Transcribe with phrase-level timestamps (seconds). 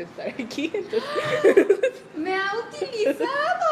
[0.00, 0.70] de estar aquí.
[0.74, 1.66] Entonces,
[2.16, 3.66] Me ha utilizado.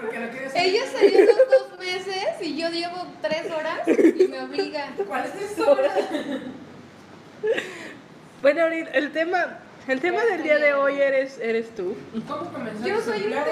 [0.00, 4.40] Porque no quieres Ella salió los dos meses y yo llevo tres horas y me
[4.40, 4.92] obliga.
[5.06, 5.92] ¿Cuál es tu hora?
[8.42, 9.58] bueno, ahorita, el tema,
[9.88, 11.96] el tema del día de hoy eres, eres tú.
[12.28, 13.44] ¿Cómo comenzar Yo a soy un tema.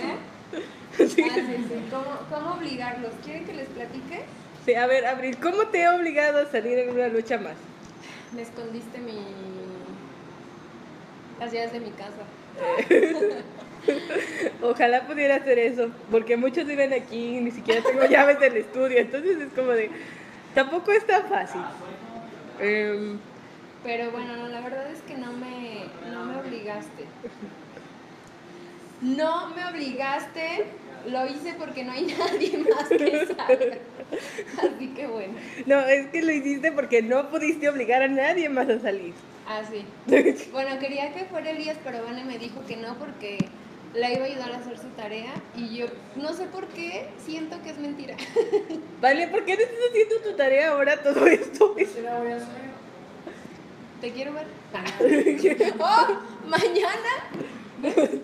[0.00, 0.16] ¿Eh?
[0.92, 1.24] Sí.
[1.24, 1.88] Ah, sí, sí.
[1.90, 3.12] ¿Cómo, ¿Cómo obligarlos?
[3.24, 4.24] ¿Quieren que les platique?
[4.66, 7.54] Sí, a ver, Abril, ¿cómo te he obligado a salir en una lucha más?
[8.34, 9.24] Me escondiste mi...
[11.38, 12.22] las llaves de mi casa.
[14.62, 18.98] Ojalá pudiera hacer eso, porque muchos viven aquí y ni siquiera tengo llaves del estudio,
[18.98, 19.90] entonces es como de,
[20.54, 21.60] tampoco es tan fácil.
[22.60, 23.18] Em,
[23.82, 27.06] Pero bueno, no, la verdad es que no me, no me obligaste.
[29.00, 30.64] No me obligaste,
[31.10, 33.78] lo hice porque no hay nadie más que salga.
[34.62, 35.34] Así que bueno.
[35.66, 39.12] no, es que lo hiciste porque no pudiste obligar a nadie más a salir.
[39.48, 39.84] Ah, sí.
[40.52, 43.38] Bueno, quería que fuera Elías, pero Vane me dijo que no porque
[43.94, 47.60] la iba a ayudar a hacer su tarea y yo no sé por qué siento
[47.62, 48.16] que es mentira.
[49.00, 51.74] Vale, ¿por qué no estás haciendo tu tarea ahora todo esto?
[51.76, 52.72] Sí la voy a hacer.
[54.00, 54.46] ¿Te quiero ver?
[55.78, 56.06] ¡Oh!
[56.46, 58.18] ¿Mañana?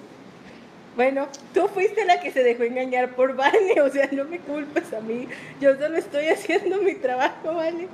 [0.97, 4.93] Bueno, tú fuiste la que se dejó engañar por Vane, o sea, no me culpes
[4.93, 5.29] a mí.
[5.61, 7.87] Yo solo estoy haciendo mi trabajo, ¿vale?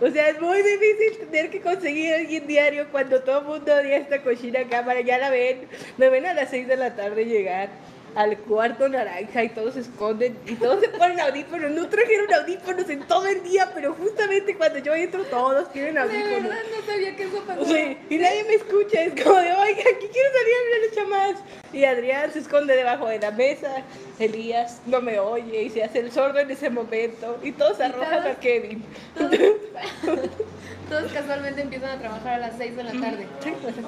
[0.00, 3.96] O sea, es muy difícil tener que conseguir alguien diario cuando todo el mundo odia
[3.96, 5.00] esta cochina cámara.
[5.00, 7.68] Ya la ven, me ven a las 6 de la tarde llegar
[8.14, 11.70] al cuarto naranja y todos se esconden y todos se ponen audífonos.
[11.70, 16.00] No trajeron audífonos en todo el día, pero justamente cuando yo entro todos tienen De
[16.00, 16.42] audífonos.
[16.42, 17.64] verdad no sabía que eso pasaba.
[17.66, 21.04] Sí, y nadie me escucha, es como de, oiga, aquí quiero salir a una lucha
[21.34, 21.42] más.
[21.72, 23.82] Y Adrián se esconde debajo de la mesa,
[24.18, 27.38] Elías no me oye y se hace el sordo en ese momento.
[27.42, 28.82] Y todos arrojan a Kevin.
[29.16, 29.30] Todos,
[30.88, 33.26] todos casualmente empiezan a trabajar a las 6 de la tarde.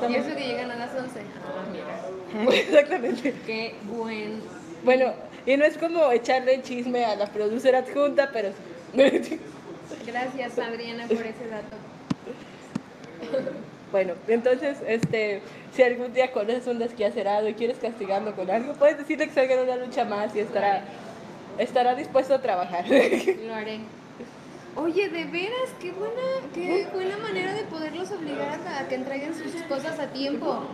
[0.09, 1.21] Y eso que llegan a las 11.
[1.21, 2.50] Ah, mira.
[2.56, 3.34] Exactamente.
[3.47, 4.41] Qué buen.
[4.84, 5.12] Bueno,
[5.47, 9.41] y no es como echarle chisme a la producer adjunta, pero sí.
[10.06, 11.77] Gracias, Adriana, por ese dato.
[13.91, 15.43] Bueno, entonces, este,
[15.75, 19.55] si algún día conoces un desquacerado y quieres castigarlo con algo, puedes decirle que salga
[19.55, 20.84] en una lucha más y estará,
[21.59, 22.84] estará dispuesto a trabajar.
[22.89, 23.81] Lo haré.
[24.76, 26.22] Oye, de veras, qué buena,
[26.54, 30.64] qué buena manera de poderlos obligar a que entreguen sus cosas a tiempo.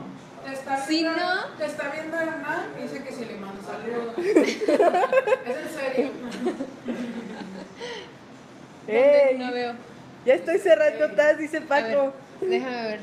[0.44, 3.60] Te está Si viendo, no- Te está viendo Hernán y dice que si le mando
[3.62, 4.14] saludos.
[4.18, 6.10] es en serio.
[8.88, 9.38] ¡Ey!
[9.38, 9.72] No veo.
[10.24, 12.12] Ya estoy cerrando tas, dice A ver, Paco.
[12.40, 13.00] déjame ver.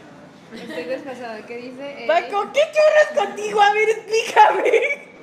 [0.54, 1.46] Estoy desfasada.
[1.46, 2.04] ¿Qué dice?
[2.08, 3.60] Paco, ¿qué chorras contigo?
[3.62, 5.14] A ver, explícame.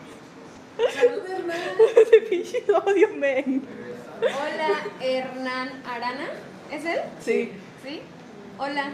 [0.94, 1.59] Salud, Hernán.
[1.97, 3.62] Ese pinche odio, men.
[4.20, 6.26] Hola, Hernán Arana.
[6.70, 7.00] ¿Es él?
[7.20, 7.53] Sí.
[7.82, 8.03] ¿Sí?
[8.58, 8.91] Hola.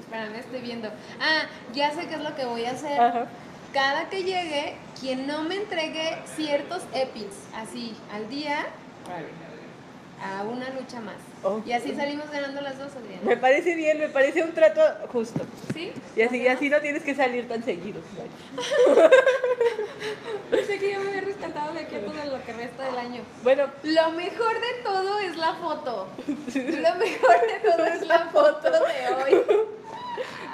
[0.00, 0.88] Espérame, estoy viendo.
[1.20, 1.42] Ah,
[1.74, 2.98] ya sé qué es lo que voy a hacer.
[2.98, 3.26] Ajá.
[3.74, 8.66] Cada que llegue, quien no me entregue ciertos epics, así, al día,
[10.22, 11.16] a una lucha más.
[11.66, 13.40] Y así salimos ganando las dos, Me Adriana.
[13.40, 14.80] parece bien, me parece un trato
[15.12, 15.40] justo.
[15.74, 15.92] ¿Sí?
[16.14, 18.00] Y así, y así no tienes que salir tan seguido.
[20.50, 23.22] Pensé que ya me había rescatado de aquí a todo lo que resta del año.
[23.42, 26.08] Bueno, Lo mejor de todo es la foto.
[26.26, 29.42] Lo mejor de todo es la foto de hoy.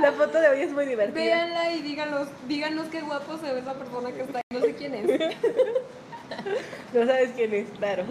[0.01, 1.21] la foto de hoy es muy divertida.
[1.23, 4.59] Véanla y díganos, díganos qué guapo se ve esa persona que está ahí.
[4.59, 5.37] No sé quién es.
[6.95, 8.05] No sabes quién es, claro.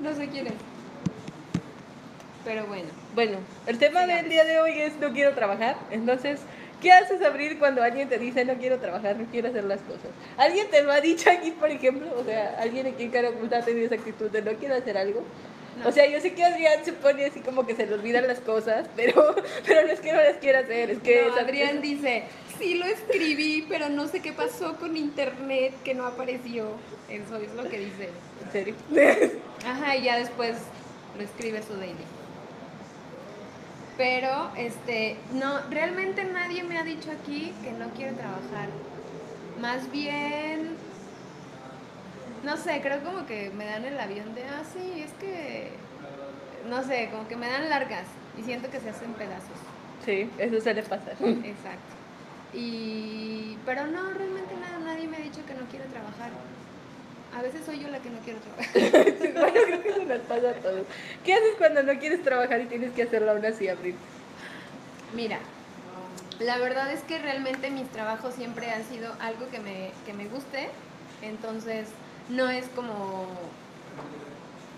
[0.00, 0.54] No sé quién es.
[2.46, 2.88] Pero bueno.
[3.16, 5.76] Bueno, el tema del día de hoy es no quiero trabajar.
[5.90, 6.38] Entonces,
[6.80, 10.12] ¿qué haces abrir cuando alguien te dice no quiero trabajar, no quiero hacer las cosas?
[10.38, 12.06] ¿Alguien te lo ha dicho aquí, por ejemplo?
[12.16, 14.96] O sea, ¿alguien aquí en cara oculta ha tenido esa actitud de no quiero hacer
[14.96, 15.24] algo?
[15.82, 15.88] No.
[15.88, 18.38] O sea, yo sé que Adrián se pone así como que se le olvidan las
[18.38, 19.34] cosas, pero,
[19.66, 21.26] pero no es que no las quiera hacer, es que...
[21.26, 22.26] No, Adrián dice,
[22.58, 26.68] sí lo escribí, pero no sé qué pasó con internet que no apareció.
[27.10, 28.10] Eso es lo que dice.
[28.44, 28.74] ¿En serio?
[29.66, 30.54] Ajá, y ya después
[31.16, 32.15] lo escribe su daily.
[33.96, 38.68] Pero, este, no, realmente nadie me ha dicho aquí que no quiere trabajar.
[39.60, 40.76] Más bien,
[42.44, 45.70] no sé, creo como que me dan el avión de, ah, sí, es que,
[46.68, 48.06] no sé, como que me dan largas
[48.38, 49.58] y siento que se hacen pedazos.
[50.04, 51.16] Sí, eso suele pasar.
[51.20, 51.94] Exacto.
[52.52, 56.30] Y, pero no, realmente nada, nadie me ha dicho que no quiere trabajar.
[57.36, 58.72] A veces soy yo la que no quiero trabajar.
[59.34, 60.86] bueno, creo que eso nos pasa a todos.
[61.22, 63.94] ¿Qué haces cuando no quieres trabajar y tienes que hacerlo aún así, Abril?
[65.14, 65.38] Mira,
[66.40, 70.28] la verdad es que realmente mis trabajos siempre han sido algo que me, que me
[70.28, 70.70] guste,
[71.20, 71.88] entonces
[72.30, 73.26] no es como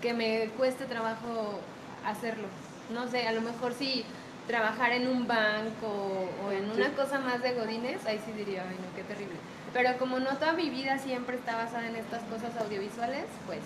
[0.01, 1.59] que me cueste trabajo
[2.05, 2.47] hacerlo.
[2.93, 4.03] No sé, a lo mejor si,
[4.49, 8.75] trabajar en un banco o en una cosa más de godines, ahí sí diría, ay
[8.75, 9.35] no, qué terrible.
[9.73, 13.59] Pero como no toda mi vida siempre está basada en estas cosas audiovisuales, pues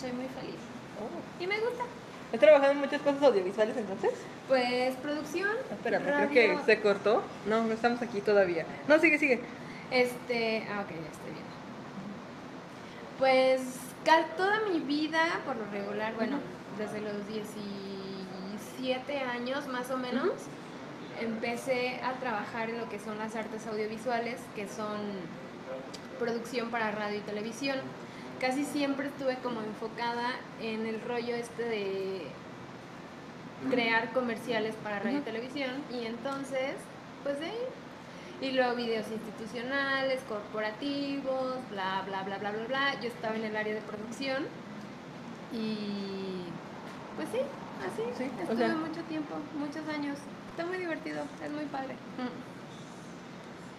[0.00, 0.60] soy muy feliz.
[0.98, 1.42] Oh.
[1.42, 1.84] Y me gusta.
[2.32, 4.12] ¿Has trabajado en muchas cosas audiovisuales entonces?
[4.48, 5.50] Pues producción.
[5.70, 7.22] Espérame, creo radio, que se cortó.
[7.46, 8.66] No, no estamos aquí todavía.
[8.86, 9.40] No, sigue, sigue.
[9.90, 11.44] Este, ah, ok, ya estoy bien.
[13.18, 13.62] Pues
[14.36, 16.38] toda mi vida, por lo regular, bueno,
[16.78, 20.30] desde los 17 años más o menos,
[21.20, 24.98] empecé a trabajar en lo que son las artes audiovisuales, que son
[26.18, 27.78] producción para radio y televisión.
[28.40, 30.30] Casi siempre estuve como enfocada
[30.60, 32.22] en el rollo este de
[33.70, 36.76] crear comerciales para radio y televisión y entonces,
[37.22, 37.58] pues de ahí
[38.40, 43.00] y luego videos institucionales, corporativos, bla, bla, bla, bla, bla, bla.
[43.02, 44.44] Yo estaba en el área de producción
[45.52, 46.44] y
[47.16, 47.40] pues sí,
[47.84, 48.02] así.
[48.16, 50.16] Sí, o Estuve sea- mucho tiempo, muchos años.
[50.60, 51.94] Está muy divertido, es muy padre.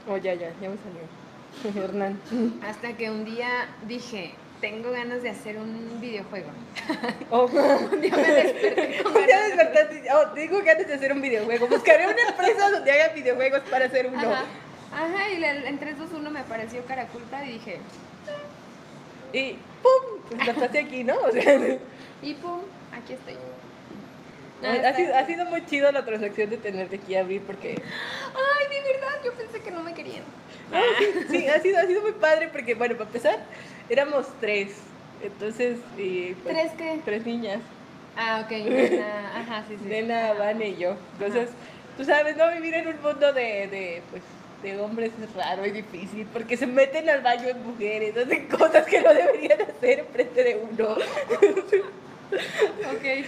[0.10, 1.84] Oh, ya, ya, ya me salió.
[1.84, 2.20] Hernán.
[2.68, 6.50] Hasta que un día dije, tengo ganas de hacer un videojuego.
[7.30, 7.46] Oh.
[7.92, 11.22] Un día me desperté con Un día despertaste, oh, digo que antes de hacer un
[11.22, 11.68] videojuego.
[11.68, 14.18] Buscaré una empresa donde haga videojuegos para hacer uno.
[14.18, 14.46] Ajá,
[14.92, 17.78] ajá, y la- entre esos uno me apareció Caraculta y dije,
[19.34, 19.52] Y
[19.84, 20.36] ¡pum!
[20.36, 21.14] Despertaste aquí, ¿no?
[21.20, 21.60] O sea,
[22.24, 22.62] y pum,
[22.92, 23.36] aquí estoy.
[24.62, 27.82] No, ha, sido, ha sido muy chido la transacción de tenerte aquí a abrir porque
[27.82, 30.24] Ay, de verdad, yo pensé que no me querían.
[30.72, 33.40] No, sí, sí, ha sido, ha sido muy padre porque, bueno, para empezar,
[33.90, 34.70] éramos tres.
[35.24, 37.02] Entonces, y, pues, ¿Tres qué?
[37.04, 37.60] Tres niñas.
[38.16, 39.86] Ah, ok, nena, ajá, sí, sí.
[39.88, 40.96] Nena, Vane y yo.
[41.14, 41.50] Entonces,
[41.98, 42.50] tú sabes, ¿no?
[42.52, 44.24] Vivir en un mundo de, de, pues,
[44.62, 48.86] de hombres es raro y difícil porque se meten al baño en mujeres, hacen cosas
[48.86, 50.98] que no deberían hacer enfrente de uno.
[52.92, 53.26] Ok.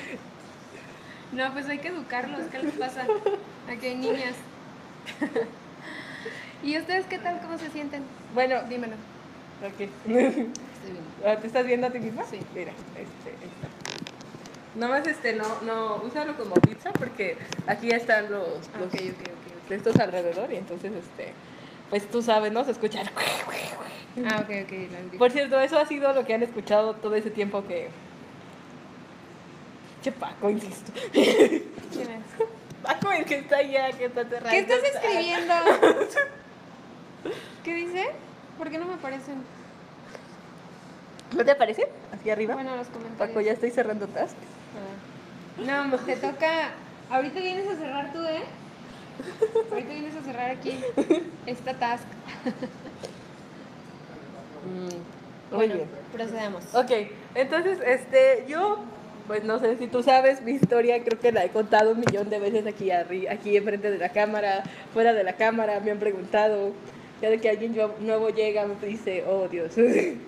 [1.34, 3.06] No, pues hay que educarlos, ¿qué les pasa?
[3.06, 4.36] Ok, niñas.
[6.64, 7.40] ¿Y ustedes qué tal?
[7.42, 8.04] ¿Cómo se sienten?
[8.34, 8.94] Bueno, Dímelo.
[9.62, 9.82] ok.
[9.82, 10.54] Estoy bien.
[11.26, 12.24] Ah, ¿Te estás viendo a ti misma?
[12.26, 12.40] Sí.
[12.54, 13.68] Mira, este, ahí está.
[14.76, 17.38] Nomás este, no, no, úsalo como pizza porque
[17.68, 18.48] aquí ya están los,
[18.80, 19.70] los ok, ok, ok.
[19.70, 21.34] de estos alrededor y entonces, este,
[21.90, 22.64] pues tú sabes, ¿no?
[22.64, 23.08] Se escuchan.
[24.30, 25.18] Ah, ok, ok.
[25.18, 27.90] Por cierto, eso ha sido lo que han escuchado todo ese tiempo que...
[30.04, 30.92] Che Paco, insisto.
[31.14, 32.46] ¿Quién es?
[32.84, 34.50] Paco, el que está allá, que está cerrado.
[34.52, 35.54] ¿Qué estás escribiendo?
[37.64, 38.06] ¿Qué dice?
[38.58, 39.36] ¿Por qué no me aparecen?
[41.36, 41.88] ¿No te aparece?
[42.12, 42.54] Aquí arriba.
[42.56, 43.30] Bueno, los comentarios.
[43.30, 44.36] Paco, ya estoy cerrando task.
[44.76, 45.88] Ah.
[45.90, 46.72] No, te toca.
[47.10, 48.44] Ahorita vienes a cerrar tú, ¿eh?
[49.72, 50.84] Ahorita vienes a cerrar aquí
[51.46, 52.04] esta task.
[54.66, 54.96] Mm, muy
[55.52, 55.90] Bueno, bien.
[56.14, 56.64] procedamos.
[56.74, 56.90] Ok,
[57.36, 58.80] entonces, este, yo,
[59.28, 62.30] pues no sé si tú sabes mi historia, creo que la he contado un millón
[62.30, 66.72] de veces aquí, aquí enfrente de la cámara, fuera de la cámara, me han preguntado,
[67.22, 69.74] cada que alguien nuevo llega me dice, oh Dios.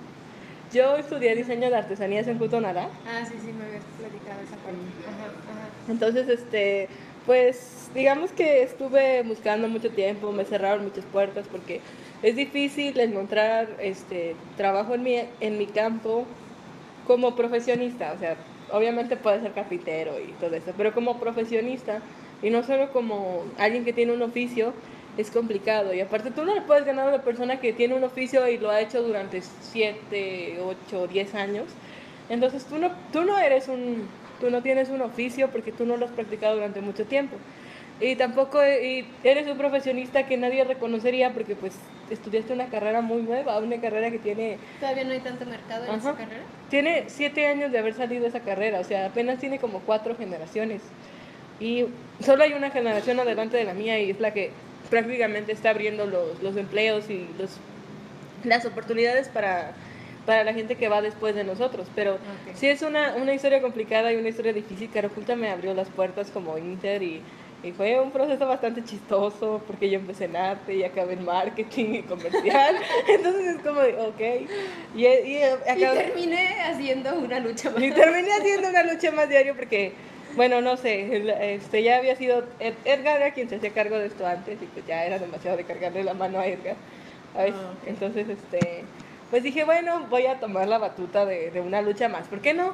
[0.74, 4.80] yo estudié diseño de artesanías en Cutonara, Ah, sí, sí, me habías platicado esa parte.
[5.08, 5.92] Ajá, ajá.
[5.92, 6.88] entonces, este,
[7.26, 11.82] pues, digamos que estuve buscando mucho tiempo, me cerraron muchas puertas porque
[12.24, 16.26] es difícil encontrar, este, trabajo en mi, en mi campo
[17.06, 18.36] como profesionista, o sea,
[18.72, 22.02] obviamente puede ser carpintero y todo eso, pero como profesionista
[22.42, 24.74] y no solo como alguien que tiene un oficio,
[25.18, 25.94] es complicado.
[25.94, 28.58] Y aparte tú no le puedes ganar a una persona que tiene un oficio y
[28.58, 31.66] lo ha hecho durante 7, 8, 10 años.
[32.30, 34.08] Entonces tú no, tú no eres un,
[34.40, 37.38] tú no tienes un oficio porque tú no lo has practicado durante mucho tiempo.
[38.02, 41.74] Y tampoco y eres un profesionista que nadie reconocería porque pues
[42.10, 45.92] estudiaste una carrera muy nueva, una carrera que tiene ¿Todavía no hay tanto mercado en
[45.92, 46.10] Ajá.
[46.10, 46.42] esa carrera?
[46.70, 50.82] tiene siete años de haber salido esa carrera, o sea, apenas tiene como cuatro generaciones.
[51.60, 51.86] Y
[52.20, 54.52] solo hay una generación adelante de la mía y es la que
[54.90, 57.58] prácticamente está abriendo los, los empleos y los,
[58.44, 59.72] las oportunidades para,
[60.26, 61.88] para la gente que va después de nosotros.
[61.96, 62.56] Pero Ok.
[62.56, 64.90] sí es una, una historia complicada y una historia difícil.
[64.94, 67.22] Caraculta me abrió las puertas como Inter y,
[67.66, 71.94] y fue un proceso bastante chistoso porque yo empecé en arte y acabé en marketing
[71.96, 72.76] y comercial.
[73.08, 74.50] Entonces es como, de, ok.
[74.96, 77.82] Y, y, Y acabé- terminé haciendo una lucha más.
[77.82, 79.94] y terminé haciendo una lucha más diario porque,
[80.36, 84.08] bueno, no sé, este, ya había sido, Ed- Edgar era quien se hacía cargo de
[84.08, 86.76] esto antes y pues ya era demasiado de cargarle la mano a Edgar.
[87.34, 87.54] ¿sabes?
[87.56, 87.74] Ah.
[87.88, 88.84] Entonces, este,
[89.32, 92.54] pues dije, bueno, voy a tomar la batuta de, de una lucha más, ¿por qué
[92.54, 92.74] no?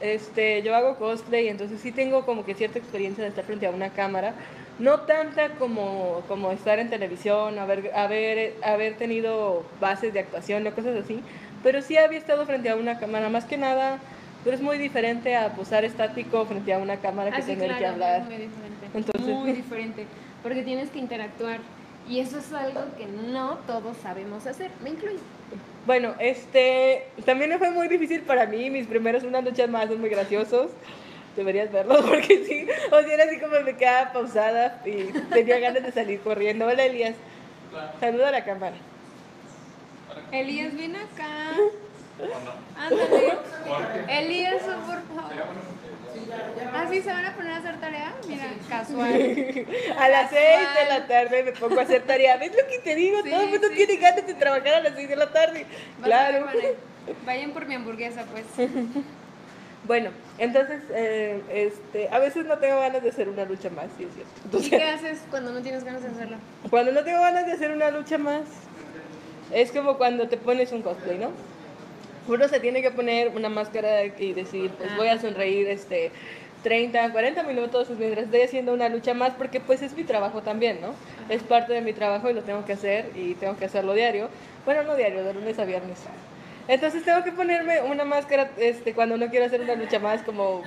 [0.00, 3.70] Este, yo hago cosplay, entonces sí tengo como que cierta experiencia de estar frente a
[3.70, 4.34] una cámara,
[4.78, 10.72] no tanta como, como estar en televisión, haber, haber, haber tenido bases de actuación o
[10.72, 11.20] cosas así,
[11.64, 13.98] pero sí había estado frente a una cámara, más que nada,
[14.44, 17.78] pero es muy diferente a posar estático frente a una cámara que Ah, tener claro,
[17.80, 18.20] que hablar.
[18.20, 18.86] es muy diferente.
[18.94, 20.06] Entonces- muy diferente,
[20.44, 21.58] porque tienes que interactuar
[22.08, 25.18] y eso es algo que no todos sabemos hacer, me incluyo.
[25.88, 30.10] Bueno, este, también fue muy difícil para mí, mis primeros unas luchas más son muy
[30.10, 30.70] graciosos.
[31.34, 35.82] Deberías verlos porque sí, o sea, era así como me quedaba pausada y tenía ganas
[35.82, 36.66] de salir corriendo.
[36.66, 37.14] Hola Elías,
[38.00, 38.76] saluda a la cámara.
[40.30, 41.56] Elías, ven acá.
[42.76, 43.32] Ándale.
[44.10, 45.32] Elías, por favor.
[46.72, 48.14] ¿Ah, sí se van a poner a hacer tarea?
[48.28, 49.12] Mira, casual.
[49.98, 50.40] A las 6
[50.80, 52.36] de la tarde me pongo a hacer tarea.
[52.36, 53.18] ¿Ves lo que te digo?
[53.22, 53.76] Sí, Todo el mundo sí.
[53.76, 55.66] tiene ganas de trabajar a las 6 de la tarde.
[55.98, 56.46] Vas Claro.
[56.46, 56.76] ver.
[57.24, 58.44] Vayan por mi hamburguesa, pues.
[59.86, 64.04] Bueno, entonces, eh, este, a veces no tengo ganas de hacer una lucha más, sí
[64.04, 64.58] es cierto.
[64.58, 66.36] ¿Y qué haces cuando no tienes ganas de hacerlo?
[66.68, 68.42] Cuando no tengo ganas de hacer una lucha más,
[69.54, 71.30] es como cuando te pones un cosplay, ¿no?
[72.26, 76.10] Uno se tiene que poner una máscara y decir, pues voy a sonreír este
[76.62, 80.80] 30, 40 minutos mientras estoy haciendo una lucha más, porque pues es mi trabajo también,
[80.80, 80.94] ¿no?
[81.28, 84.28] Es parte de mi trabajo y lo tengo que hacer y tengo que hacerlo diario.
[84.64, 85.98] Bueno, no diario, de lunes a viernes.
[86.66, 90.62] Entonces tengo que ponerme una máscara este, cuando no quiero hacer una lucha más, como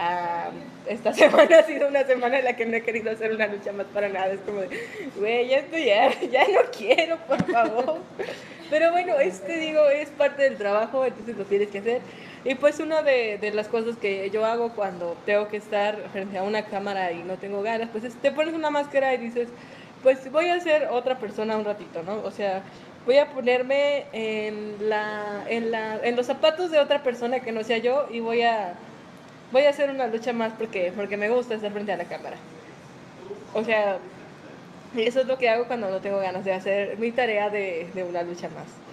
[0.00, 0.50] Ah,
[0.86, 3.72] esta semana ha sido una semana en la que no he querido hacer una lucha
[3.72, 4.32] más para nada.
[4.32, 4.68] Es como de,
[5.16, 7.98] güey, ya estoy, ya, ya no quiero, por favor.
[8.70, 12.00] Pero bueno, este digo, es parte del trabajo, entonces lo tienes que hacer.
[12.48, 16.42] Y pues una de, las cosas que yo hago cuando tengo que estar frente a
[16.42, 19.50] una cámara y no tengo ganas, pues es, te pones una máscara y dices,
[20.02, 22.22] pues voy a ser otra persona un ratito, ¿no?
[22.24, 22.62] O sea,
[23.04, 27.62] voy a ponerme en, la, en, la, en los zapatos de otra persona que no
[27.64, 28.72] sea yo y voy a
[29.52, 32.38] voy a hacer una lucha más porque, porque me gusta estar frente a la cámara.
[33.52, 33.98] O sea,
[34.96, 38.22] eso es lo que hago cuando no tengo ganas de hacer mi tarea de una
[38.22, 38.87] lucha más.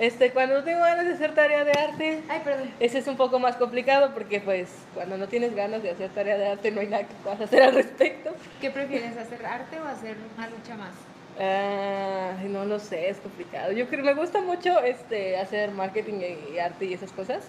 [0.00, 2.70] Este, cuando no tengo ganas de hacer tarea de arte, Ay, perdón.
[2.80, 6.38] ese es un poco más complicado porque pues cuando no tienes ganas de hacer tarea
[6.38, 8.34] de arte no hay nada que puedas hacer al respecto.
[8.62, 10.94] ¿Qué prefieres, hacer arte o hacer una lucha más?
[11.38, 13.72] Ah, no lo sé, es complicado.
[13.72, 16.14] Yo creo me gusta mucho este hacer marketing
[16.54, 17.44] y arte y esas cosas.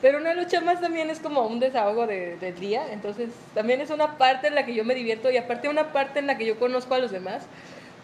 [0.00, 3.90] Pero una lucha más también es como un desahogo de- del día, entonces también es
[3.90, 6.46] una parte en la que yo me divierto y aparte una parte en la que
[6.46, 7.42] yo conozco a los demás,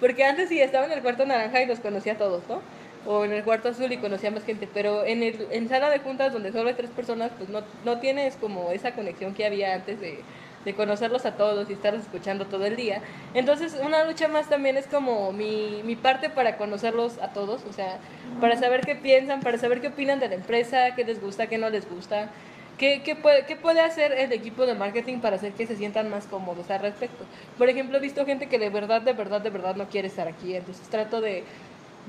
[0.01, 2.61] porque antes sí estaba en el cuarto naranja y los conocía a todos, ¿no?
[3.07, 5.99] O en el cuarto azul y conocía más gente, pero en, el, en sala de
[5.99, 9.75] juntas donde solo hay tres personas, pues no, no tienes como esa conexión que había
[9.75, 10.21] antes de,
[10.65, 13.03] de conocerlos a todos y estarlos escuchando todo el día.
[13.35, 17.73] Entonces, una lucha más también es como mi, mi parte para conocerlos a todos, o
[17.73, 17.99] sea,
[18.41, 21.59] para saber qué piensan, para saber qué opinan de la empresa, qué les gusta, qué
[21.59, 22.31] no les gusta,
[22.79, 26.09] qué, qué, puede, qué puede hacer el equipo de marketing para hacer que se sientan
[26.09, 27.25] más cómodos al respecto.
[27.59, 30.29] Por ejemplo, he visto gente que de verdad, de verdad, de verdad no quiere estar
[30.29, 31.45] aquí, entonces trato de,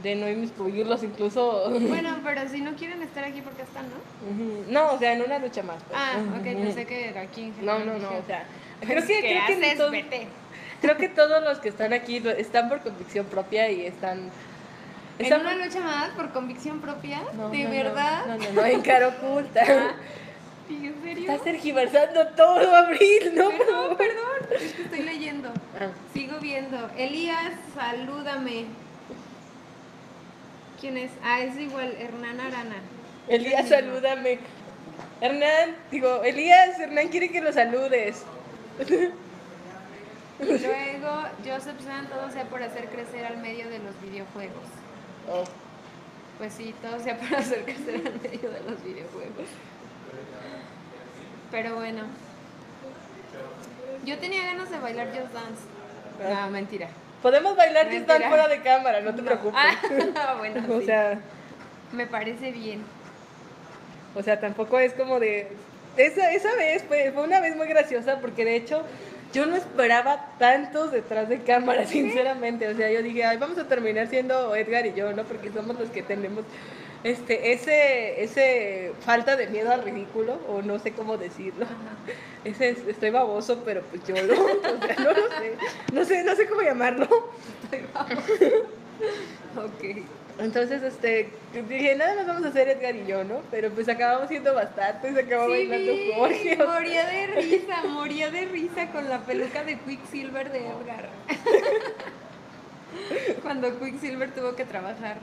[0.02, 1.70] de no inmiscuirlos incluso...
[1.70, 4.72] Bueno, pero si no quieren estar aquí, porque están, no?
[4.72, 5.84] No, o sea, en una lucha más.
[5.84, 5.98] pues.
[6.00, 7.86] Ah, ok, pensé que era aquí en No, general.
[7.86, 8.46] no, no, dije, o sea,
[8.82, 9.92] creo que, ¿qué creo que haces?
[9.92, 10.28] Vete.
[10.82, 14.30] creo que todos los que están aquí están por convicción propia y están...
[15.20, 17.22] ¿En están una lucha más por convicción propia?
[17.38, 18.26] No, ¿De no, verdad?
[18.26, 19.64] No, no, no, en cara oculta.
[20.70, 21.30] ¿Y ¿En serio?
[21.30, 23.50] Estás tergiversando todo, Abril, ¿no?
[23.52, 25.50] Perdón, perdón, es que estoy leyendo.
[25.80, 26.90] Ah, Sigo viendo.
[26.98, 28.66] Elías, salúdame.
[30.84, 31.12] ¿Quién es?
[31.24, 32.76] Ah, es igual, Hernán Arana.
[33.30, 34.38] Elías, salúdame.
[35.22, 38.26] Hernán, digo, Elías, Hernán quiere que lo saludes.
[40.42, 44.66] Y luego, Joseph San, todo sea por hacer crecer al medio de los videojuegos.
[45.32, 45.46] Oh,
[46.38, 49.48] Pues sí, todo sea por hacer crecer al medio de los videojuegos.
[51.50, 52.02] Pero bueno.
[54.04, 55.62] Yo tenía ganas de bailar Just Dance.
[56.26, 56.48] Ah.
[56.48, 56.90] No, mentira.
[57.24, 58.30] Podemos bailar están Mentira.
[58.30, 59.28] fuera de cámara, no te No.
[59.28, 59.60] preocupes.
[60.16, 60.86] Ah, bueno, O sí.
[60.86, 61.18] sea,
[61.94, 62.84] Me parece bien.
[64.14, 65.48] o sea, tampoco es como de...
[65.98, 68.84] Esa, esa vez fue, fue una vez muy graciosa porque de hecho
[69.32, 72.68] yo no esperaba tantos detrás de cámara, sinceramente.
[72.68, 75.24] O sea, yo dije, Ay, vamos a terminar siendo Edgar y yo, ¿no?
[75.24, 76.44] Porque somos los que tenemos
[77.04, 81.66] este, ese, ese falta de miedo al ridículo, o no sé cómo decirlo.
[82.46, 85.54] Ese es- estoy baboso, pero pues yo lo, o sea, no lo sé.
[85.94, 87.06] No sé, no sé cómo llamarlo.
[89.56, 89.84] Ok.
[90.40, 91.30] Entonces, este,
[91.70, 93.42] dije, nada más vamos a hacer Edgar y yo, ¿no?
[93.52, 96.58] Pero pues acabamos siendo bastante, se acabó Sí, bailando Jorge.
[96.58, 101.10] moría de risa, moría de risa con la peluca de Quicksilver de Edgar.
[103.44, 105.18] Cuando Quicksilver tuvo que trabajar,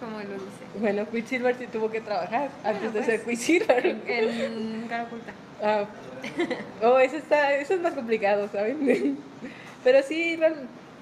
[0.00, 3.06] como lo dice, Bueno, Quicksilver sí tuvo que trabajar antes de pues.
[3.06, 3.86] ser Quicksilver.
[4.06, 5.32] en cara oculta.
[5.62, 5.84] Ah.
[6.82, 9.18] Oh, eso está, eso es más complicado, ¿saben?
[9.84, 10.38] Pero sí,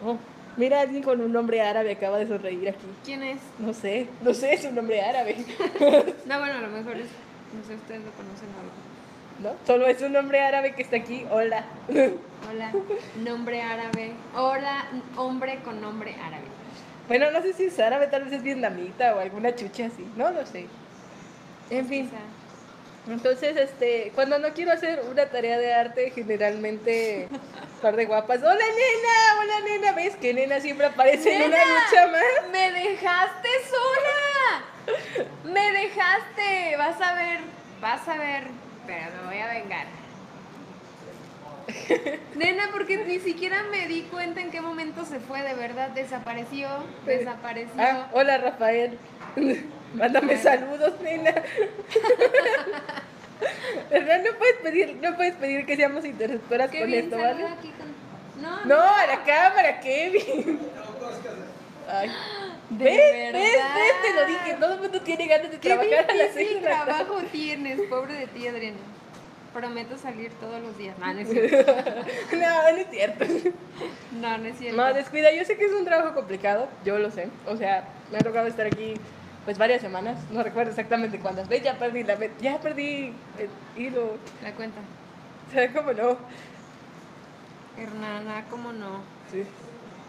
[0.05, 0.17] oh,
[0.57, 2.87] mira, alguien con un nombre árabe acaba de sonreír aquí.
[3.05, 3.39] ¿Quién es?
[3.59, 5.37] No sé, no sé, es un nombre árabe.
[6.27, 7.07] No, bueno, a lo mejor es,
[7.57, 8.75] no sé, ustedes lo conocen o algo.
[9.59, 9.67] ¿no?
[9.67, 11.65] Solo es un nombre árabe que está aquí, hola.
[11.89, 12.73] Hola,
[13.25, 14.13] nombre árabe.
[14.37, 14.87] Hola,
[15.17, 16.45] hombre con nombre árabe.
[17.09, 20.31] Bueno, no sé si es árabe, tal vez es vietnamita o alguna chucha así, no
[20.31, 20.67] lo sé.
[21.71, 22.11] En fin,
[23.07, 27.29] entonces, este, cuando no quiero hacer una tarea de arte, generalmente,
[27.83, 32.07] par de guapas, hola nena, hola nena, ¿ves que nena siempre aparece en una lucha
[32.11, 32.51] más?
[32.51, 35.03] ¡Me dejaste sola!
[35.45, 36.77] ¡Me dejaste!
[36.79, 37.41] Vas a ver,
[37.83, 38.45] vas a ver,
[38.87, 40.04] pero me voy a vengar.
[42.35, 46.69] Nena, porque ni siquiera me di cuenta en qué momento se fue, de verdad, desapareció,
[47.07, 47.75] desapareció.
[47.79, 48.99] Ah, hola Rafael.
[49.95, 51.35] Mándame saludos, nena.
[53.91, 54.23] ¿Verdad?
[54.25, 57.47] No puedes pedir, no puedes pedir que seamos interceptoras con esto, ¿vale?
[57.47, 57.95] aquí con...
[58.43, 60.59] No, No, a la cámara, Kevin.
[61.89, 62.11] Ay.
[62.71, 62.97] de ¿Ves?
[62.97, 63.33] ¿Ves?
[63.33, 63.75] verdad.
[63.77, 63.93] ¿Ves?
[64.03, 64.57] Te lo dije.
[64.59, 67.81] Todo el mundo tiene ganas de Qué trabajar a las seis de la trabajo tienes,
[67.89, 68.79] pobre de ti, Adriana.
[69.55, 70.99] Prometo salir todos los días.
[70.99, 71.73] No, no es cierto.
[72.33, 73.25] No, no es cierto.
[74.21, 74.77] No, no es cierto.
[74.77, 75.33] No, descuida.
[75.33, 76.69] Yo sé que es un trabajo complicado.
[76.85, 77.29] Yo lo sé.
[77.47, 78.95] O sea, me ha tocado estar aquí
[79.45, 80.19] pues varias semanas.
[80.33, 81.49] No recuerdo exactamente cuántas.
[81.49, 81.63] ¿Ves?
[81.63, 82.19] Ya perdí la...
[82.41, 84.17] Ya perdí el hilo.
[84.43, 84.81] La cuenta.
[85.53, 86.19] ¿Sabes cómo no?
[87.79, 89.03] Hernana, ¿cómo no?
[89.31, 89.45] Sí.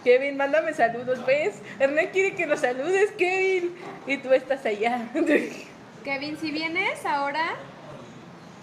[0.04, 1.62] Kevin, mándame saludos, ¿ves?
[1.80, 3.76] Hernán quiere que nos saludes, Kevin.
[4.06, 5.10] Y tú estás allá.
[6.04, 7.56] Kevin, si vienes ahora,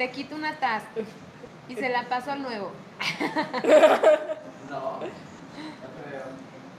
[0.02, 0.87] te quito una task
[1.68, 2.73] y se la paso al nuevo.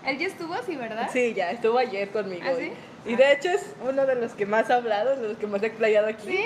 [0.05, 1.09] Él ya estuvo, sí, ¿verdad?
[1.09, 2.43] Sí, ya, estuvo ayer conmigo.
[2.45, 2.73] ¿Ah, sí?
[3.05, 5.63] Y de hecho es uno de los que más ha hablado, de los que más
[5.63, 6.27] ha explayado aquí.
[6.27, 6.45] ¿Sí?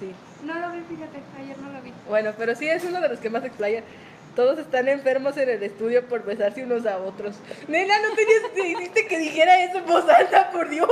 [0.00, 0.12] Sí.
[0.44, 1.92] No lo vi, fíjate, ayer no lo vi.
[2.08, 3.84] Bueno, pero sí es uno de los que más explaya.
[4.34, 7.36] Todos están enfermos en el estudio por besarse unos a otros.
[7.68, 10.90] Nena, no tenías, te dijiste que dijera eso voz alta, por Dios.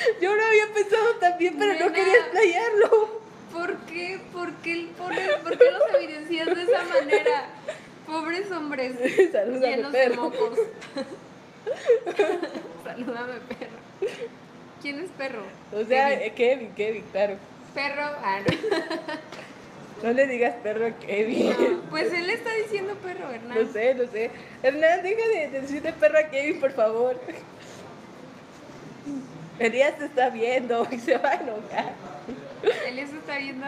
[0.20, 3.20] Yo lo había pensado también, pero no quería explayarlo.
[3.52, 4.20] ¿Por qué?
[4.32, 7.44] ¿Por qué, pones- ¿Por qué los evidencias de esa manera?
[8.06, 8.94] Pobres hombres
[9.32, 10.22] Salúdame, llenos de perro.
[10.22, 10.58] mocos.
[12.84, 14.10] Salúdame, perro.
[14.82, 15.42] ¿Quién es perro?
[15.72, 16.22] O sea, Kevin.
[16.24, 17.36] eh, Kevin, Kevin, claro.
[17.74, 18.02] Perro.
[18.24, 20.08] Ah, no.
[20.08, 21.50] No le digas perro a Kevin.
[21.50, 23.58] No, Pues él está diciendo perro, Hernán.
[23.58, 24.30] Lo sé, lo sé.
[24.62, 27.20] Hernán, deja de, de decirle perro a Kevin, por favor.
[29.60, 31.92] Elías te está viendo y se va a enojar.
[32.88, 33.66] ¿Él eso está viendo?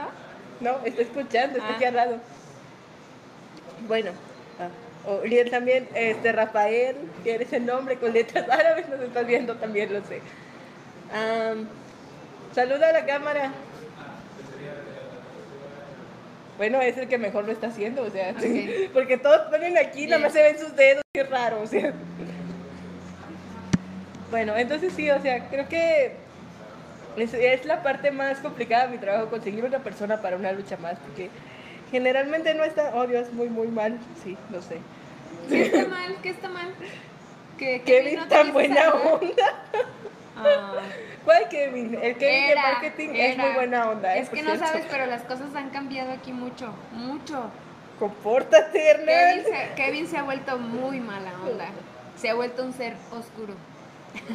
[0.61, 1.75] No, está escuchando, está Ah.
[1.77, 2.17] aquí al lado.
[3.87, 4.11] Bueno,
[4.59, 9.55] ah, Uriel también, este Rafael, que eres el nombre con letras árabes, nos estás viendo
[9.57, 10.21] también, lo sé.
[12.55, 13.53] Saluda a la cámara.
[16.59, 18.35] Bueno, es el que mejor lo está haciendo, o sea,
[18.93, 21.93] porque todos ponen aquí, nada más se ven sus dedos, qué raro, o sea.
[24.33, 26.13] Bueno, entonces sí, o sea, creo que
[27.19, 30.79] es, es la parte más complicada de mi trabajo, conseguir una persona para una lucha
[30.79, 31.29] más, porque
[31.91, 34.79] generalmente no está, oh Dios, muy, muy mal, sí, lo sé.
[35.51, 36.17] ¿Qué está mal?
[36.23, 36.69] ¿Qué está mal?
[37.59, 39.07] Que Kevin no tan buena saludar.
[39.21, 39.45] onda.
[40.35, 40.73] Ah,
[41.27, 41.99] ¿Cuál Kevin?
[42.03, 44.17] El Kevin de era, marketing es muy buena onda.
[44.17, 44.21] ¿eh?
[44.21, 44.67] Es que no cierto.
[44.67, 47.51] sabes, pero las cosas han cambiado aquí mucho, mucho.
[47.99, 49.43] Compórtate, Hernán.
[49.43, 51.67] Kevin se, Kevin se ha vuelto muy mala onda.
[52.17, 53.55] Se ha vuelto un ser oscuro.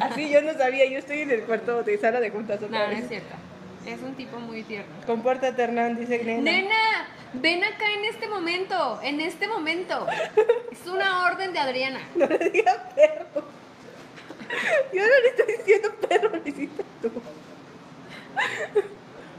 [0.00, 2.92] Así yo no sabía, yo estoy en el cuarto de sala de juntas otra No,
[2.92, 3.34] no es cierto.
[3.86, 4.92] Es un tipo muy tierno.
[5.06, 6.42] Compórtate, Hernán, dice Nena.
[6.42, 10.06] Nena, ven acá en este momento, en este momento.
[10.70, 12.00] Es una orden de Adriana.
[12.14, 13.44] No le digas perro.
[14.92, 17.10] Yo no le estoy diciendo perro, le hiciste tú.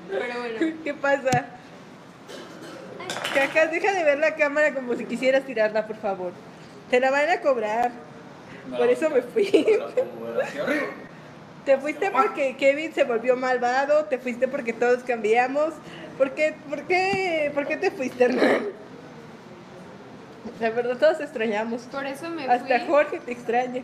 [0.10, 0.76] Pero bueno.
[0.84, 1.46] ¿Qué pasa?
[3.34, 6.34] Cacas, deja de ver la cámara como si quisieras tirarla, por favor.
[6.90, 7.92] Te la van a cobrar.
[8.78, 9.66] Por eso me fui.
[11.66, 15.74] Te fuiste porque Kevin se volvió malvado, te fuiste porque todos cambiamos.
[16.18, 18.68] ¿Por qué, por qué, por qué te fuiste, Hernán?
[20.60, 21.82] La verdad, todos te extrañamos.
[21.84, 22.88] Por eso me Hasta fui.
[22.88, 23.84] Jorge te extraña.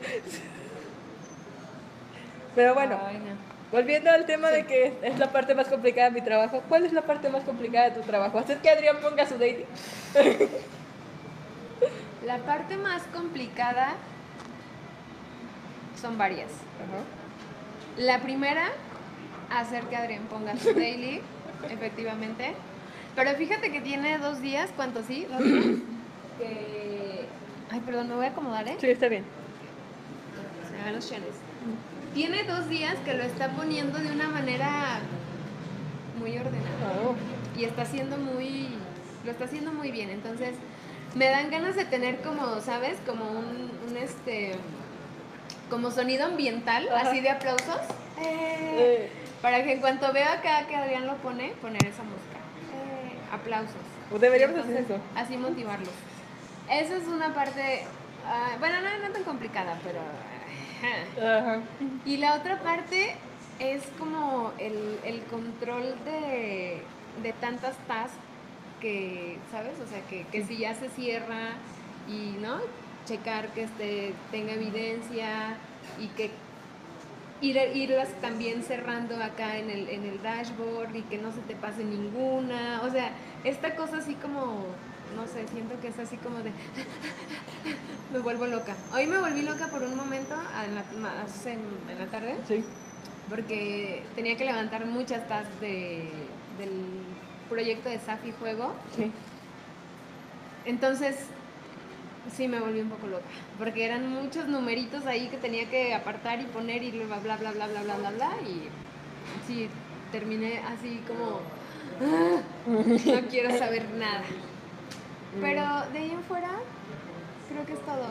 [2.55, 3.35] Pero bueno, Ay, no.
[3.77, 6.93] volviendo al tema de que es la parte más complicada de mi trabajo, ¿cuál es
[6.93, 8.39] la parte más complicada de tu trabajo?
[8.39, 9.65] Hacer que Adrián ponga su dating.
[12.25, 13.93] La parte más complicada
[15.97, 16.51] son varias.
[17.97, 18.69] La primera,
[19.49, 21.21] hacer que Adrián ponga su daily,
[21.69, 22.53] efectivamente.
[23.15, 25.25] Pero fíjate que tiene dos días, ¿cuántos sí?
[25.29, 25.65] Dos días.
[26.39, 27.25] que...
[27.71, 28.77] Ay, perdón, me voy a acomodar, ¿eh?
[28.79, 29.23] Sí, está bien.
[30.67, 31.29] Se me ven los chenes.
[32.13, 34.99] Tiene dos días que lo está poniendo de una manera
[36.19, 36.99] muy ordenada.
[37.03, 37.15] Oh.
[37.59, 38.69] Y está haciendo muy...
[39.23, 40.09] Lo está haciendo muy bien.
[40.09, 40.55] Entonces,
[41.15, 42.97] me dan ganas de tener como, ¿sabes?
[43.05, 44.51] Como un, un este...
[45.69, 47.09] Como sonido ambiental, Ajá.
[47.09, 47.79] así de aplausos.
[48.21, 49.09] Eh, Eh,
[49.41, 52.37] Para que en cuanto vea acá que Adrián lo pone, poner esa música.
[52.73, 53.75] Eh, aplausos.
[54.09, 54.97] Pues deberíamos hacer eso.
[55.15, 55.89] Así motivarlos.
[56.69, 57.83] Esa es una parte,
[58.27, 59.99] ah, bueno, no, no tan complicada, pero...
[61.39, 61.59] Ajá.
[62.05, 63.15] Y la otra parte
[63.59, 66.81] es como el, el control de,
[67.23, 68.17] de tantas tasks
[68.81, 69.73] que, ¿sabes?
[69.83, 71.53] O sea, que, que si ya se cierra
[72.07, 72.57] y, ¿no?
[73.05, 75.57] Checar que este, tenga evidencia
[75.99, 76.31] y que
[77.41, 81.55] ir, irlas también cerrando acá en el, en el dashboard y que no se te
[81.55, 82.81] pase ninguna.
[82.83, 83.11] O sea,
[83.43, 84.65] esta cosa así como,
[85.15, 86.51] no sé, siento que es así como de...
[88.13, 88.75] me vuelvo loca.
[88.93, 90.83] Hoy me volví loca por un momento en la,
[91.91, 92.63] en la tarde Sí.
[93.29, 96.09] porque tenía que levantar muchas tasks de,
[96.57, 96.71] del
[97.49, 98.73] proyecto de Safi Juego.
[98.95, 99.11] Sí.
[100.65, 101.15] Entonces,
[102.33, 103.23] Sí, me volví un poco loca,
[103.57, 107.51] porque eran muchos numeritos ahí que tenía que apartar y poner y bla, bla, bla,
[107.51, 108.67] bla, bla, bla, bla, bla y
[109.47, 109.69] sí,
[110.11, 111.41] terminé así como,
[112.01, 114.23] ah, no quiero saber nada.
[115.37, 115.41] Mm.
[115.41, 115.61] Pero
[115.93, 116.49] de ahí en fuera,
[117.49, 118.07] creo que es todo.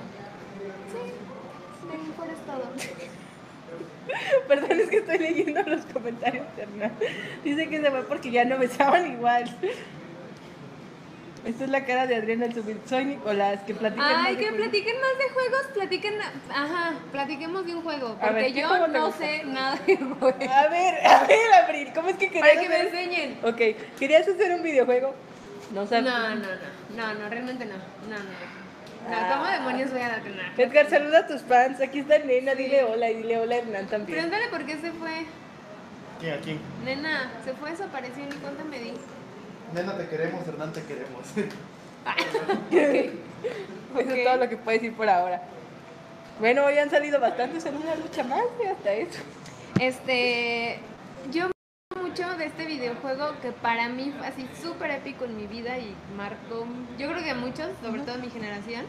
[0.93, 3.15] Sí, de ahí en fuera es todo.
[4.49, 6.47] Perdón, es que estoy leyendo los comentarios,
[7.43, 9.45] Dice que se fue porque ya no besaban igual.
[11.45, 12.79] Esta es la cara de Adriana al subir.
[12.89, 14.63] Soy Nicolás, que platican más Ay, de que juegos.
[14.69, 16.15] platiquen más de juegos, platiquen,
[16.51, 19.19] ajá, platiquemos de un juego, A ver, porque ¿qué yo no gusta?
[19.27, 20.35] sé nada de juegos.
[20.49, 23.39] A ver, a ver, Abril, ¿cómo es que querías Para que me enseñen.
[23.43, 23.61] Ok,
[23.99, 25.15] ¿querías hacer un videojuego?
[25.75, 26.05] No No, sabes.
[26.05, 26.47] no, no,
[26.97, 28.17] no, no, realmente no, no, no.
[28.19, 28.65] no.
[29.11, 29.35] No, Ah.
[29.37, 30.53] ¿cómo demonios voy a dar nada?
[30.57, 31.79] Edgar, saluda a tus fans.
[31.83, 34.19] Aquí está Nena, dile hola y dile hola a Hernán también.
[34.19, 35.27] Pregúntale por qué se fue.
[36.21, 36.59] ¿Quién a quién?
[36.87, 38.95] Nena, se fue, desapareció, ni cuánto me di.
[39.73, 41.21] Nena, te queremos, Hernán, te queremos.
[41.37, 42.39] Eso
[43.95, 44.11] Ok.
[44.11, 45.43] es todo lo que puedes decir por ahora.
[46.41, 49.21] Bueno, hoy han salido bastantes en una lucha más, y hasta eso.
[49.81, 50.79] Este,
[51.31, 51.51] yo me
[51.91, 55.79] acuerdo mucho de este videojuego que para mí fue así súper épico en mi vida
[55.79, 56.67] y marcó,
[56.99, 58.85] yo creo que a muchos, sobre todo mi generación,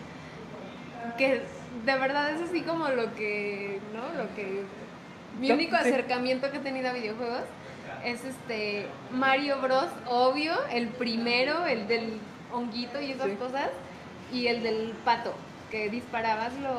[1.20, 1.44] que
[1.86, 4.22] de verdad es así como lo que, ¿no?
[4.22, 4.64] Lo que,
[5.40, 7.44] mi único acercamiento que he tenido a videojuegos
[8.06, 12.20] es este Mario Bros, obvio, el primero, el del
[12.54, 13.36] honguito y esas Sí.
[13.36, 13.70] cosas,
[14.32, 15.34] y el del pato,
[15.72, 16.74] que disparabas los...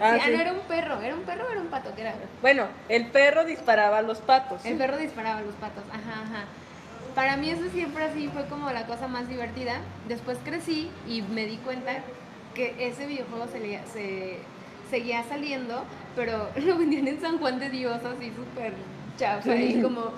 [0.00, 1.94] Ah, sí, ah, no, era un perro, ¿era un perro o era un pato?
[1.94, 2.14] ¿Qué era?
[2.40, 4.64] Bueno, el perro disparaba a los patos.
[4.64, 6.44] El perro disparaba a los patos, ajá, ajá.
[7.14, 9.80] Para mí eso siempre así fue como la cosa más divertida.
[10.08, 11.92] Después crecí y me di cuenta
[12.54, 14.38] que ese videojuego se, se
[14.88, 15.84] seguía saliendo,
[16.16, 18.72] pero lo vendían en San Juan de Dios así súper
[19.20, 19.76] chafa Sí.
[19.78, 20.12] y como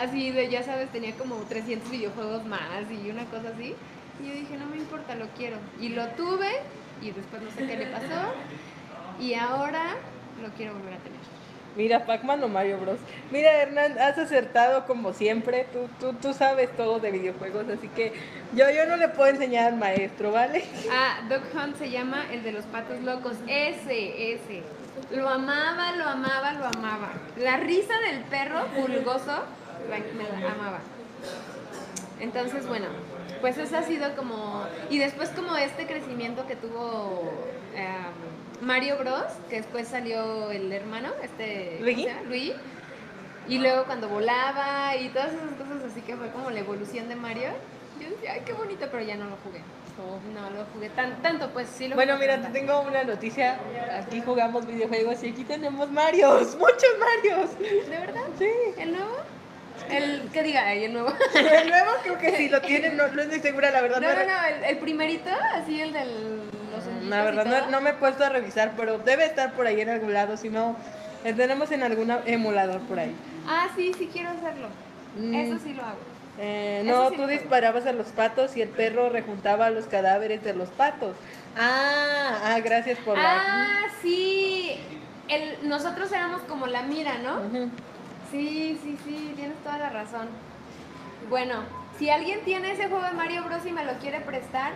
[0.00, 2.60] así de, ya sabes, tenía como 300 videojuegos más
[2.90, 3.74] y una cosa así.
[4.22, 5.56] Y yo dije, no me importa, lo quiero.
[5.80, 6.50] Y lo tuve
[7.00, 8.32] y después no sé qué le pasó
[9.20, 9.96] y ahora
[10.42, 11.18] lo quiero volver a tener.
[11.74, 12.98] Mira, Pac-Man o Mario Bros.
[13.30, 15.66] Mira, Hernán, has acertado como siempre.
[15.72, 18.12] Tú, tú, tú sabes todo de videojuegos, así que
[18.54, 20.64] yo, yo no le puedo enseñar al maestro, ¿vale?
[20.90, 23.38] Ah, Dog Hunt se llama el de los patos locos.
[23.46, 24.62] Ese, ese.
[25.10, 27.10] Lo amaba, lo amaba, lo amaba.
[27.36, 29.42] La risa del perro pulgoso,
[29.88, 30.80] me la amaba.
[32.20, 32.86] Entonces, bueno,
[33.40, 34.64] pues eso ha sido como...
[34.90, 37.32] Y después como este crecimiento que tuvo
[37.74, 41.74] em, Mario Bros, que después salió el hermano, este...
[41.78, 42.08] ¿cómo ¿Luigi?
[42.26, 42.52] Luigi.
[43.48, 47.16] Y luego cuando volaba y todas esas cosas así que fue como la evolución de
[47.16, 47.48] Mario.
[48.00, 49.60] Yo decía, ay, qué bonito, pero ya no lo jugué.
[50.34, 53.58] No lo jugué tan, tanto, pues sí lo Bueno, mira, te tengo una noticia.
[54.00, 57.58] Aquí jugamos videojuegos y aquí tenemos Marios, muchos Marios.
[57.58, 58.24] ¿De verdad?
[58.38, 58.48] Sí.
[58.78, 59.16] ¿El nuevo?
[59.90, 61.12] El, que diga, el nuevo.
[61.34, 64.00] El nuevo creo que sí lo tienen, no, no estoy segura, la verdad.
[64.00, 67.90] No, no, no, el, el primerito, así el del los La verdad, no, no me
[67.90, 70.76] he puesto a revisar, pero debe estar por ahí en algún lado, si no,
[71.24, 73.14] eh, tenemos en algún emulador por ahí.
[73.46, 74.68] Ah, sí, sí quiero hacerlo.
[75.16, 75.34] Mm.
[75.34, 76.11] Eso sí lo hago.
[76.38, 80.54] Eh, no, sí tú disparabas a los patos y el perro rejuntaba los cadáveres de
[80.54, 81.14] los patos.
[81.56, 83.24] Ah, ah gracias por la...
[83.24, 84.78] Ah, sí.
[85.28, 87.40] El, nosotros éramos como la mira, ¿no?
[88.30, 90.28] Sí, sí, sí, tienes toda la razón.
[91.28, 91.62] Bueno,
[91.98, 94.72] si alguien tiene ese juego de Mario Bros y me lo quiere prestar,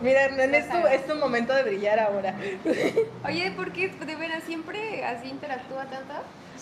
[0.00, 2.34] Mira, Hernán, es tu, es tu momento de brillar ahora.
[3.24, 6.14] Oye, ¿por qué de veras siempre así interactúa tanto?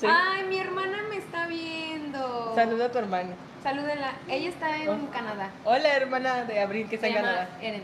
[0.02, 0.08] Sí.
[0.10, 2.52] Ay, mi hermana me está viendo.
[2.56, 3.34] Saluda a tu hermano.
[3.62, 4.12] Salúdenla.
[4.28, 5.10] Ella está en Oh.
[5.12, 5.50] Canadá.
[5.64, 7.58] Hola, hermana de Abril, que está Se en llama Canadá.
[7.62, 7.82] Eren.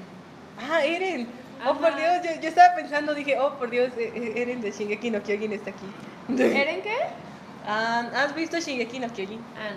[0.59, 1.28] Ah, Eren.
[1.64, 4.72] Oh, por Dios, yo, yo estaba pensando, dije, oh, por Dios, eh, eh, Eren de
[4.72, 5.87] Shingeki no Kyojin está aquí.
[6.42, 6.96] ¿Eren qué?
[7.66, 9.40] Ah, ¿Has visto Shingeki no Kyojin?
[9.57, 9.70] Ah,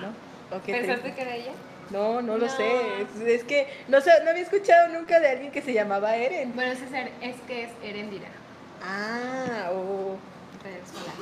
[0.00, 0.08] no.
[0.08, 0.60] ¿No?
[0.64, 1.52] ¿Pensaste que era ella?
[1.90, 2.52] No, no lo No.
[2.52, 3.02] sé.
[3.02, 6.52] Es, es que no, sé, no había escuchado nunca de alguien que se llamaba Eren.
[6.56, 8.28] Bueno, es, es que es Erendira.
[8.82, 10.16] Ah, oh.
[10.92, 11.12] Pero sola.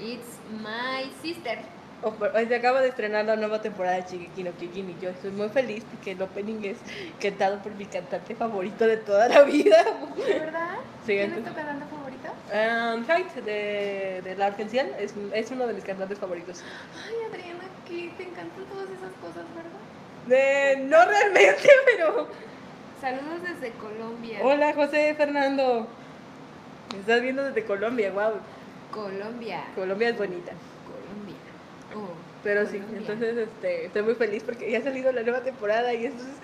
[0.00, 1.58] It's My Sister.
[2.02, 5.30] Hoy se acaba de estrenar la nueva temporada de Shingeki no Kyojin y yo estoy
[5.30, 6.76] muy feliz porque el opening es
[7.20, 9.82] cantado por mi cantante favorito de toda la vida.
[10.14, 10.76] ¿De verdad?
[11.06, 12.28] Sí, ¿Quién es tu cantante favorito?
[12.52, 16.62] Um, de, de La Argencial es, es uno de mis cantantes favoritos.
[17.06, 19.86] Ay, Adriana, que te encantan todas esas cosas, ¿verdad?
[20.28, 22.28] Eh, no realmente, pero...
[23.00, 24.40] Saludos desde Colombia.
[24.42, 25.86] Hola José Fernando.
[26.92, 28.34] Me estás viendo desde Colombia, wow.
[28.96, 29.64] Colombia.
[29.74, 30.52] Colombia es bonita.
[30.86, 31.36] Colombia.
[31.94, 32.10] Oh,
[32.42, 36.06] Pero sí, entonces este, estoy muy feliz porque ya ha salido la nueva temporada y
[36.06, 36.34] entonces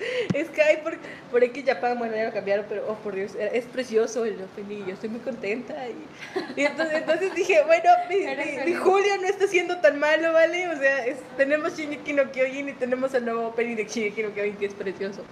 [0.48, 0.96] Sky por,
[1.30, 4.82] por X Japan, bueno ya lo cambiaron, pero oh por Dios, es precioso el opening
[4.82, 8.16] y yo estoy muy contenta y, y entonces, entonces dije, bueno, mi,
[8.64, 8.74] mi-.
[8.74, 10.68] Julio no está siendo tan malo, ¿vale?
[10.68, 14.32] O sea, es- tenemos Shingeki no Kyojin y tenemos el nuevo opening de Shingeki no
[14.34, 15.22] Kyojin que es precioso.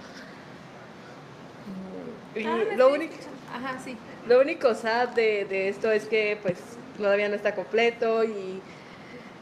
[2.35, 3.13] Y Ah, lo único...
[3.53, 3.97] Ajá, sí.
[4.27, 6.57] Lo único sad de, de esto es que pues
[6.97, 8.61] todavía no está completo y,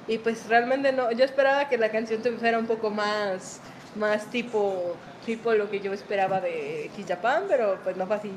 [0.08, 3.60] y pues realmente no, yo esperaba que la canción fuera un poco más,
[3.96, 8.32] más tipo, tipo lo que yo esperaba de X Japan, pero pues no fue así.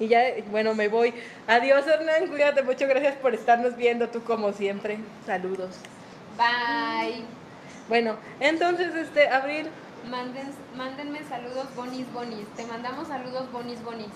[0.00, 1.14] Y ya, bueno, me voy.
[1.46, 4.98] Adiós Hernán, cuídate mucho, gracias por estarnos viendo, tú como siempre.
[5.24, 5.76] Saludos.
[6.36, 7.22] Bye.
[7.88, 9.68] Bueno, entonces, este, Abril,
[10.10, 12.46] Manden, mándenme saludos bonis bonis.
[12.56, 14.08] Te mandamos saludos bonis bonis.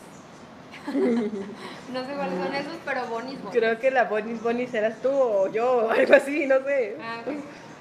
[1.92, 3.58] no sé cuáles son esos, pero bonis bonis.
[3.58, 6.96] creo que la Bonis Bonis eras tú o yo o algo así, no sé.
[7.02, 7.20] Ah.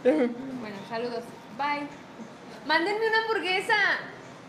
[0.03, 1.23] Bueno, saludos.
[1.57, 1.87] Bye.
[2.65, 3.73] Mándenme una hamburguesa.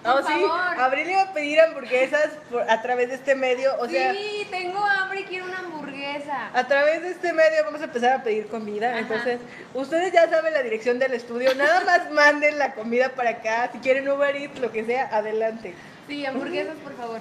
[0.02, 0.80] Por Oh, sí, favor.
[0.80, 4.78] Abril iba a pedir hamburguesas por- a través de este medio, o sea, sí, tengo
[4.78, 6.50] hambre y quiero una hamburguesa.
[6.54, 8.90] a través de este medio vamos a empezar a pedir comida.
[8.90, 8.98] Ajá.
[9.00, 9.40] Entonces,
[9.74, 13.78] ustedes ya saben la dirección del estudio, nada más manden la comida para acá, si
[13.80, 15.74] quieren Uber Eats, lo que sea, adelante.
[16.06, 17.20] Sí, hamburguesas, por favor.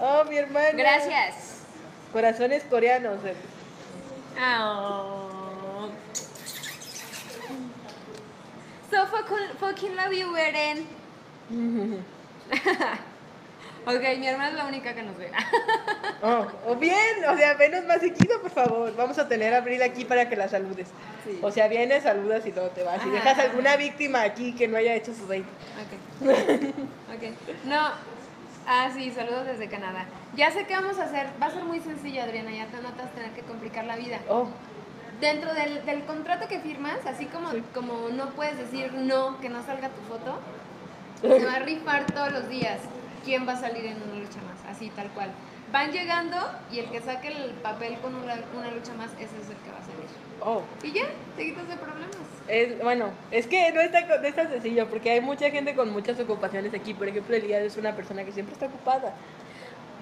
[0.00, 0.70] Oh, mi hermana.
[0.72, 1.62] Gracias.
[2.12, 3.18] Corazones coreanos.
[3.24, 3.34] eh.
[4.40, 5.88] Oh.
[8.90, 10.86] So fucking, fucking love you, Eren.
[13.86, 15.30] ok, mi hermana es la única que nos ve.
[16.22, 18.96] Oh, o bien, o sea, venos más seguido, por favor.
[18.96, 20.88] Vamos a tener a Abril aquí para que la saludes.
[21.24, 21.38] Sí.
[21.42, 23.04] O sea, vienes, saludas y luego te vas.
[23.04, 23.42] Y dejas ajá.
[23.42, 25.44] alguna víctima aquí que no haya hecho su date.
[26.22, 26.26] Ok.
[27.14, 27.22] Ok.
[27.66, 27.90] No.
[28.66, 30.06] Ah, sí, saludos desde Canadá.
[30.34, 31.28] Ya sé qué vamos a hacer.
[31.40, 32.50] Va a ser muy sencillo, Adriana.
[32.50, 34.18] Ya te notas tener que complicar la vida.
[34.28, 34.48] Oh,
[35.20, 37.62] Dentro del, del contrato que firmas, así como, Sí.
[37.72, 40.38] como no puedes decir no, que no salga tu foto,
[41.22, 42.80] se va a rifar todos los días
[43.24, 45.30] quién va a salir en una lucha más, así tal cual.
[45.72, 46.36] Van llegando
[46.70, 49.70] y el que saque el papel con una, una lucha más, ese es el que
[49.72, 50.06] va a salir.
[50.40, 50.62] oh.
[50.82, 52.16] Y ya, te quitas de problemas.
[52.46, 55.90] Es, bueno, es que no está, no es tan sencillo porque hay mucha gente con
[55.90, 56.94] muchas ocupaciones aquí.
[56.94, 59.14] Por ejemplo, Elías es una persona que siempre está ocupada.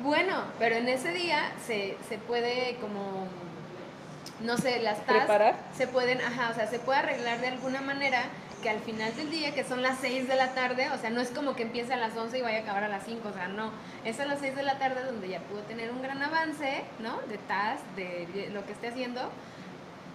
[0.03, 3.27] Bueno, pero en ese día se, se puede como,
[4.41, 5.57] no sé, las tasks ¿Preparar?
[5.75, 8.25] se pueden, ajá, o sea, se puede arreglar de alguna manera
[8.65, 11.21] que al final del día, que son las 6 de la tarde, o sea, no
[11.21, 13.33] es como que empiece a las 11 y vaya a acabar a las 5, o
[13.35, 13.71] sea, no,
[14.07, 17.21] es a las 6 de la tarde donde ya pudo tener un gran avance, ¿no?
[17.29, 19.21] De task, de, lo que esté haciendo,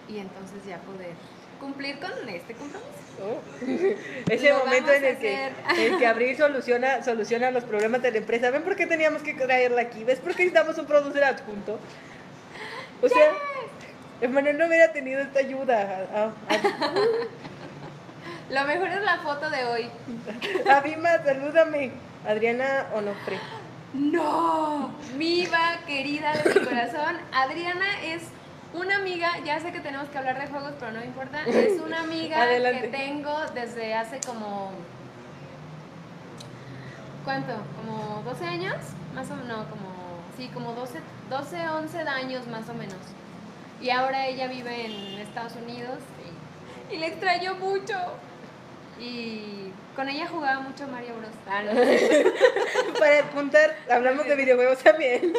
[0.08, 1.12] y entonces ya poder
[1.60, 2.90] cumplir con este compromiso.
[3.22, 3.40] Oh.
[4.32, 8.18] Ese Lo momento en el que, el que Abril soluciona, soluciona los problemas de la
[8.18, 8.50] empresa.
[8.50, 10.02] ¿Ven por qué teníamos que traerla aquí?
[10.02, 11.78] ¿Ves por qué necesitamos un producer adjunto?
[13.00, 13.32] O sea,
[14.20, 16.08] Emanuel no hubiera tenido esta ayuda.
[16.12, 16.94] Ah, ah,
[18.50, 19.90] Lo mejor es la foto de hoy.
[20.70, 21.92] Abima, salúdame.
[22.26, 23.38] Adriana Onofre.
[23.94, 28.22] No, mi Iva querida de mi corazón, Adriana es
[28.72, 32.00] una amiga, ya sé que tenemos que hablar de juegos, pero no importa, es una
[32.04, 32.82] amiga Adelante.
[32.82, 34.70] que tengo desde hace como,
[37.24, 37.52] ¿cuánto?
[37.76, 38.76] ¿Como 12 años?
[39.14, 39.88] Más o menos, no, como,
[40.36, 42.98] sí, como 12, 12, 11 años más o menos.
[43.80, 45.98] Y ahora ella vive en Estados Unidos
[46.90, 47.94] y, y le extraño mucho.
[49.00, 51.30] Y con ella jugaba mucho Mario Bros.
[51.46, 51.72] Ah, no.
[52.98, 55.32] Para apuntar, hablamos de videojuegos también.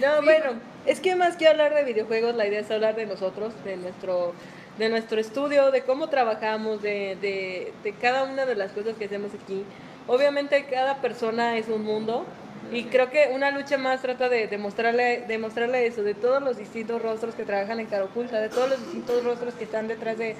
[0.00, 3.52] No, bueno, es que más que hablar de videojuegos, la idea es hablar de nosotros,
[3.64, 4.34] de nuestro,
[4.78, 9.06] de nuestro estudio, de cómo trabajamos, de, de, de cada una de las cosas que
[9.06, 9.64] hacemos aquí.
[10.06, 12.24] Obviamente cada persona es un mundo
[12.72, 16.56] y creo que una lucha más trata de demostrarle, de mostrarle eso, de todos los
[16.56, 20.36] distintos rostros que trabajan en Caraculta, de todos los distintos rostros que están detrás de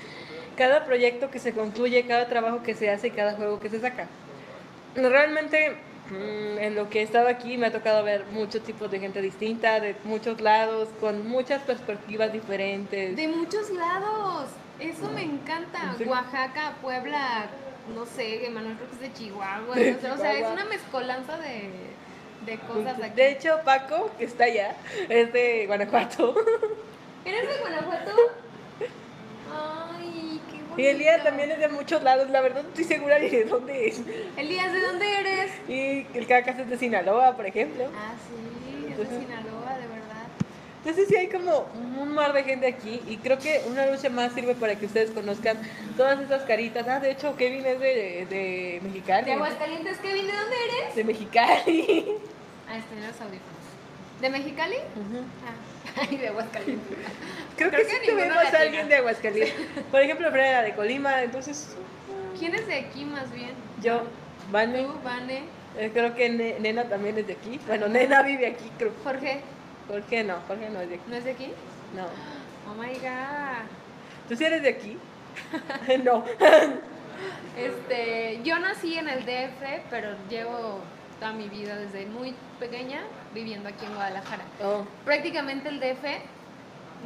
[0.56, 3.80] cada proyecto que se concluye, cada trabajo que se hace y cada juego que se
[3.80, 4.06] saca.
[4.94, 5.76] Realmente
[6.10, 9.20] mm, en lo que he estado aquí me ha tocado ver muchos tipos de gente
[9.20, 13.16] distinta, de muchos lados, con muchas perspectivas diferentes.
[13.16, 14.48] De muchos lados.
[14.80, 15.94] Eso me encanta.
[15.96, 16.04] Sí.
[16.04, 17.46] Oaxaca, Puebla,
[17.94, 19.74] no sé, Manuel creo que es de Chihuahua.
[19.74, 20.52] De no sé, O sea, es Chihuahua.
[20.54, 21.70] una mezcolanza de,
[22.44, 23.14] de cosas aquí.
[23.16, 24.74] De hecho, Paco, que está allá,
[25.08, 26.34] es de Guanajuato.
[27.24, 28.12] ¿Eres de Guanajuato?
[30.76, 33.88] Y Elías también es de muchos lados, la verdad no estoy segura ni de dónde
[33.88, 34.00] es.
[34.36, 35.52] Elías, ¿de dónde eres?
[35.68, 37.84] Y el Cacas es de Sinaloa, por ejemplo.
[37.96, 40.26] Ah, sí, es de Sinaloa, de verdad.
[40.78, 41.66] Entonces sí hay como
[41.98, 45.10] un mar de gente aquí y creo que una lucha más sirve para que ustedes
[45.10, 45.56] conozcan
[45.96, 46.86] todas esas caritas.
[46.86, 49.24] Ah, de hecho, Kevin es de, de Mexicali.
[49.24, 50.94] De Aguascalientes, Kevin, ¿de dónde eres?
[50.94, 52.06] De Mexicali.
[52.68, 53.56] Ah, estoy en los audífonos.
[54.20, 54.76] ¿De Mexicali?
[54.76, 55.54] Ah,
[56.10, 56.96] ay, de Aguascalientes.
[57.56, 59.54] Creo, Creo que, que sí tuvimos a alguien de Aguascalientes.
[59.90, 61.74] Por ejemplo, Fred era de Colima, entonces
[62.38, 63.52] ¿Quién es de aquí más bien?
[63.82, 64.02] yo,
[64.50, 65.44] Vane, Tú, Vane,
[65.78, 67.58] eh, creo que Ne- Nena también es de aquí.
[67.66, 68.92] Bueno, Nena vive aquí, creo.
[69.02, 69.40] Jorge,
[69.88, 70.36] ¿Por qué no?
[70.46, 71.04] Jorge no es de aquí.
[71.08, 71.52] ¿no es de aquí?
[71.94, 72.04] No.
[72.70, 73.64] Oh my god.
[74.28, 74.98] ¿Tú sí eres de aquí?
[76.04, 76.24] no.
[77.56, 80.80] Este, yo nací en el DF, pero llevo
[81.18, 83.02] toda mi vida desde muy pequeña
[83.34, 84.44] viviendo aquí en Guadalajara.
[84.62, 84.84] Oh.
[85.04, 86.04] Prácticamente el DF,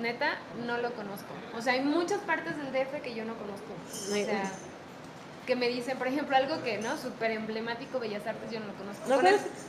[0.00, 1.32] neta, no lo conozco.
[1.56, 3.72] O sea, hay muchas partes del DF que yo no conozco.
[3.90, 4.50] O sea,
[5.46, 6.96] que me dicen, por ejemplo, algo que, ¿no?
[6.96, 9.08] Súper emblemático, Bellas Artes, yo no lo conozco.
[9.08, 9.26] ¿No con,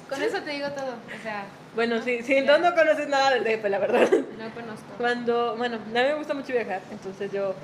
[0.09, 0.93] con eso te digo todo.
[0.93, 4.09] O sea, Bueno, sí, sí, entonces no conoces nada del DF, la verdad.
[4.11, 4.85] no conozco.
[4.97, 7.55] Cuando, bueno, a mí me gusta mucho viajar, entonces yo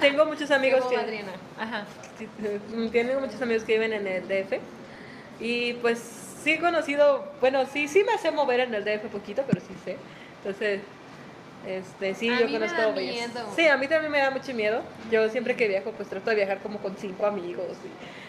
[0.00, 0.96] tengo muchos amigos que...
[0.96, 1.32] Adriana.
[1.58, 1.84] Ajá.
[2.92, 4.60] Tengo muchos amigos que viven en el DF
[5.40, 5.98] y pues
[6.42, 9.74] sí he conocido, bueno, sí, sí me hace mover en el DF poquito, pero sí
[9.84, 9.96] sé.
[10.38, 10.80] Entonces,
[11.66, 13.14] este, sí, A yo mí me conozco da bellas.
[13.34, 13.46] miedo.
[13.56, 14.80] Sí, a mí también me da mucho miedo.
[15.10, 17.66] Yo siempre que viajo, pues trato de viajar como con cinco amigos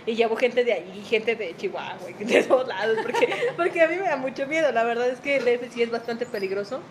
[0.08, 3.82] y, y llevo gente de ahí, gente de Chihuahua, y de todos lados, porque, porque
[3.82, 4.72] a mí me da mucho miedo.
[4.72, 6.82] La verdad es que el DF sí es bastante peligroso,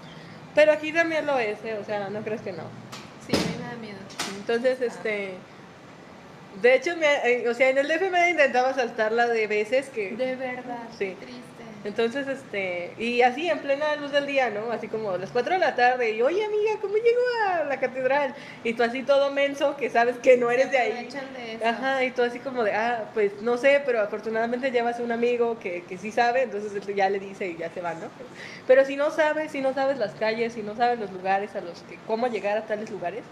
[0.55, 1.77] pero aquí también lo es, ¿eh?
[1.81, 2.63] o sea, no crees que no.
[3.27, 3.99] Sí, a mí me da miedo.
[4.39, 5.35] Entonces, este.
[6.63, 9.89] De hecho, me, eh, o sea, en el DF me he intentado asaltarla de veces
[9.91, 10.11] que.
[10.13, 10.89] De verdad.
[10.97, 11.17] Sí.
[11.21, 11.49] Triste.
[11.85, 12.93] Entonces, este.
[12.99, 14.73] Y así, en plena luz del día, ¿no?
[14.73, 16.11] Así como a las 4 de la tarde.
[16.11, 18.35] Y, oye, amiga, ¿cómo llego a la catedral?
[18.65, 20.93] Y tú así todo menso, que sabes que no eres de ahí.
[20.93, 21.65] de eso.
[21.65, 25.59] Ajá, y tú así como de, ah, pues no sé, pero afortunadamente llevas un amigo
[25.61, 28.11] que, que sí sabe, entonces ya le dice y ya se va, ¿no?
[28.67, 31.61] Pero si no sabes, si no sabes las calles, si no sabes los lugares a
[31.61, 33.25] los que, cómo llegar a tales lugares,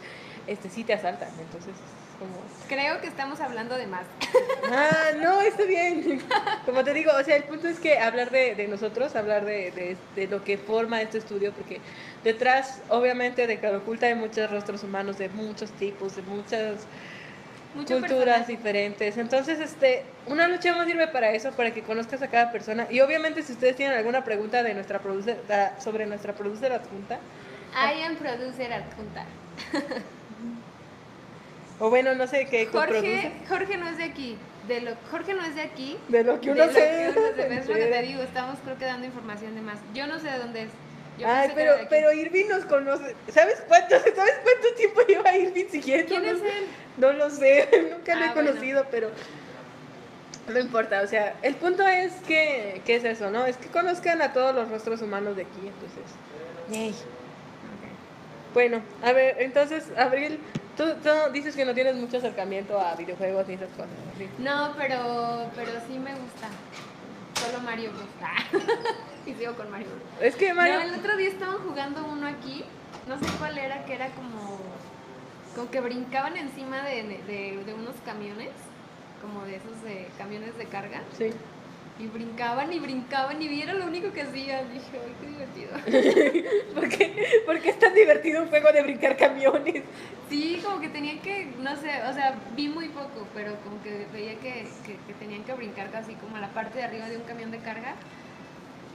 [0.46, 2.32] este sí te asaltan, entonces es como...
[2.68, 4.06] Creo que estamos hablando de más.
[4.70, 6.20] Ah, no, está bien.
[6.64, 9.70] Como te digo, o sea, el punto es que hablar de, de nosotros, hablar de,
[9.70, 11.80] de- de lo que forma este estudio, porque
[12.24, 16.86] detrás, obviamente, de cada oculta hay muchos rostros humanos de muchos tipos, de muchas
[17.74, 19.16] Mucho culturas diferentes.
[19.18, 22.86] Entonces, este, una lucha más sirve para eso, para que conozcas a cada persona.
[22.90, 27.18] Y obviamente, si ustedes tienen alguna pregunta de nuestra producer, da- sobre nuestra producer adjunta,
[27.74, 29.24] I am producer adjunta.
[31.78, 34.36] o bueno, no sé qué Jorge, Jorge no es de aquí.
[34.66, 35.96] De lo, Jorge no es de aquí.
[36.08, 36.78] de lo que de uno lo sé.
[36.80, 39.78] que uno se- es lo que te digo, estamos creo que dando información de más.
[39.94, 40.70] Yo no sé de dónde es.
[41.18, 43.14] Yo Ay, pero, pero Irving nos conoce.
[43.28, 46.08] ¿Sabes cuánto, ¿Sabes cuánto tiempo lleva Irving siguiendo?
[46.08, 46.66] ¿Quién es él?
[46.98, 48.50] No lo sé, nunca lo Ah, he bueno.
[48.50, 49.10] conocido, pero
[50.48, 51.00] no importa.
[51.02, 53.46] O sea, el punto es que, que es eso, ¿no?
[53.46, 56.02] Es que conozcan a todos los rostros humanos de aquí, entonces.
[56.70, 56.94] Yay.
[58.54, 60.38] Bueno, a ver, entonces, Abril,
[60.76, 63.90] tú, tú dices que no tienes mucho acercamiento a videojuegos ni esas cosas.
[64.18, 64.28] ¿sí?
[64.38, 66.48] No, pero, pero sí me gusta.
[67.44, 67.90] Solo Mario.
[68.22, 68.42] Ah.
[69.26, 69.88] y sigo con Mario.
[70.20, 70.74] Es que Mario.
[70.74, 72.64] No, el otro día estaban jugando uno aquí,
[73.06, 74.58] no sé cuál era, que era como,
[75.54, 78.50] como que brincaban encima de, de, de unos camiones,
[79.20, 81.30] como de esos de camiones de carga, Sí.
[81.98, 84.70] Y brincaban y brincaban y era lo único que hacían.
[84.72, 85.72] Dije, ay, qué divertido.
[86.74, 89.82] ¿Por qué, por qué es tan divertido un juego de brincar camiones?
[90.28, 94.06] Sí, como que tenían que, no sé, o sea, vi muy poco, pero como que
[94.12, 97.16] veía que, que, que tenían que brincar casi como a la parte de arriba de
[97.16, 97.94] un camión de carga.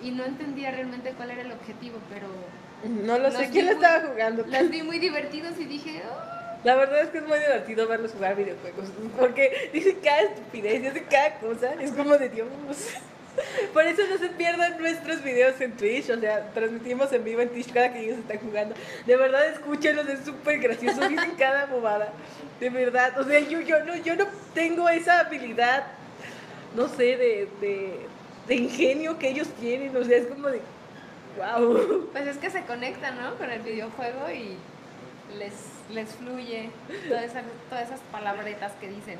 [0.04, 2.28] Y no entendía realmente cuál era el objetivo, pero
[3.04, 3.50] No lo Los sé.
[3.52, 4.46] ¿Quién lo estaba jugando?
[4.48, 8.12] las vi muy divertidos y dije, oh, La verdad es que es muy divertido verlos
[8.12, 12.48] jugar videojuegos, porque dicen cada estupidez y hacen cada cosa, es como de Dios.
[13.74, 17.50] Por eso no se pierdan nuestros videos en Twitch, o sea, transmitimos en vivo en
[17.50, 18.76] Twitch cada que ellos están jugando.
[19.06, 22.12] De verdad, escúchenlos, es súper gracioso, dicen cada bobada.
[22.60, 25.88] De verdad, o sea, yo, yo, no, yo no tengo esa habilidad,
[26.76, 27.96] no sé, de, de,
[28.48, 30.62] de ingenio que ellos tienen, o sea, es como de,
[31.38, 32.10] wow.
[32.12, 33.36] pues es que se conectan, ¿no?
[33.36, 34.58] Con el videojuego y
[35.38, 35.54] les,
[35.92, 36.70] les fluye
[37.08, 39.18] todas esas, todas esas palabretas que dicen.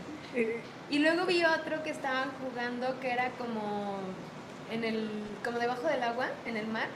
[0.90, 3.98] Y luego vi otro que estaban jugando que era como
[4.72, 5.10] en el,
[5.44, 6.88] como debajo del agua, en el mar.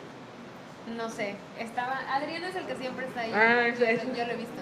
[0.95, 3.32] No sé, estaba, Adrián es el que siempre está ahí.
[3.34, 4.61] Ah, yo, ese- yo lo he visto.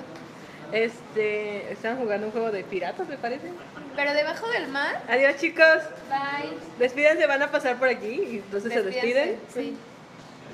[0.72, 3.52] Este, están jugando un juego de piratas, me parece.
[3.96, 5.84] Pero debajo del mar, Adiós, chicos.
[6.10, 6.50] bye.
[6.80, 9.40] Despídense, van a pasar por aquí y entonces se despiden.
[9.54, 9.78] Sí.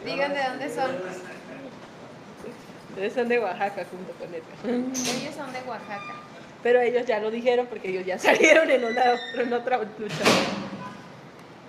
[0.04, 0.92] Digan de dónde son.
[2.90, 4.58] Ustedes son de Oaxaca junto con Edgar.
[4.66, 6.14] Ellos son de Oaxaca.
[6.64, 9.04] Pero ellos ya lo dijeron porque ellos ya salieron en, una,
[9.36, 10.16] en otra lucha.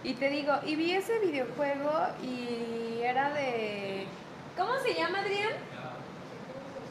[0.02, 1.92] Y te digo, y vi ese videojuego
[2.22, 4.06] y era de...
[4.56, 5.50] ¿Cómo se llama, Adrián?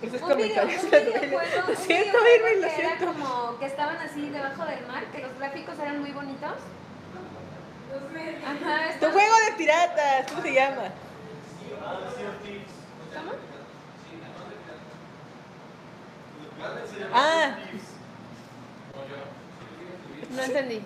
[0.01, 3.05] Esos Un, video- un videojuego, Lo siento, Irving, lo que era siento.
[3.07, 6.51] como que estaban así debajo del mar, que los gráficos eran muy bonitos.
[8.45, 10.83] Ajá, Tu juego de piratas, ¿cómo se llama?
[13.13, 13.31] ¿Cómo?
[17.13, 17.57] Ah,
[20.35, 20.81] No entendí.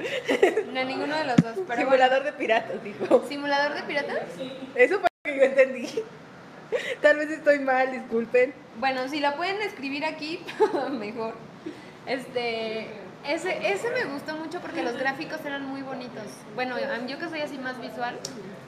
[0.72, 1.58] No, ninguno de los dos.
[1.68, 3.26] Pero simulador de piratas, dijo.
[3.28, 4.20] ¿Simulador de piratas?
[4.76, 6.04] Eso fue lo que yo entendí.
[7.02, 8.54] Tal vez estoy mal, disculpen.
[8.80, 10.44] Bueno, si la pueden escribir aquí,
[10.92, 11.36] mejor.
[12.06, 12.88] Este,
[13.28, 16.26] ese, ese me gustó mucho porque los gráficos eran muy bonitos.
[16.56, 16.76] Bueno,
[17.08, 18.18] yo que soy así más visual,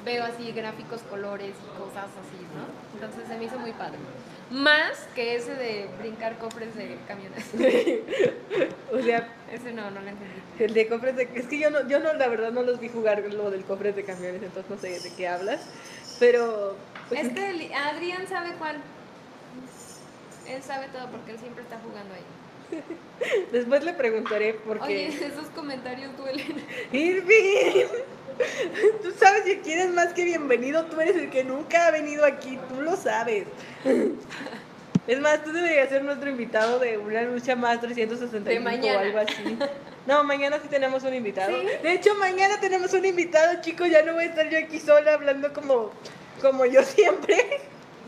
[0.04, 2.66] veo así gráficos, colores y cosas así, ¿no?
[2.94, 3.98] Entonces se me hizo muy padre.
[4.52, 7.44] Más que ese de brincar cofres de camiones.
[8.92, 10.40] O sea, Ese no, no lo entendí.
[10.60, 11.30] el de cofres de...
[11.36, 13.96] Es que yo no, yo no, la verdad no los vi jugar lo del cofres
[13.96, 15.62] de camiones, entonces no sé de qué hablas.
[16.20, 16.78] Pero...
[17.10, 18.78] pues, Este, li- Adrián sabe cuál.
[20.48, 22.24] Él sabe todo porque él siempre está jugando ahí.
[23.52, 26.56] Después le preguntaré por Oye, esos comentarios duelen.
[26.92, 27.55] Irving,
[29.56, 32.96] que quieres más que bienvenido, tú eres el que nunca ha venido aquí, tú lo
[32.96, 33.46] sabes.
[35.08, 38.98] Es más, tú deberías ser nuestro invitado de una lucha más 365 De mañana.
[38.98, 39.58] o algo así.
[40.08, 41.50] No, mañana sí tenemos un invitado.
[41.52, 41.68] ¿Sí?
[41.82, 45.14] De hecho, mañana tenemos un invitado, chicos, ya no voy a estar yo aquí sola
[45.14, 45.92] hablando como,
[46.42, 47.62] como yo siempre.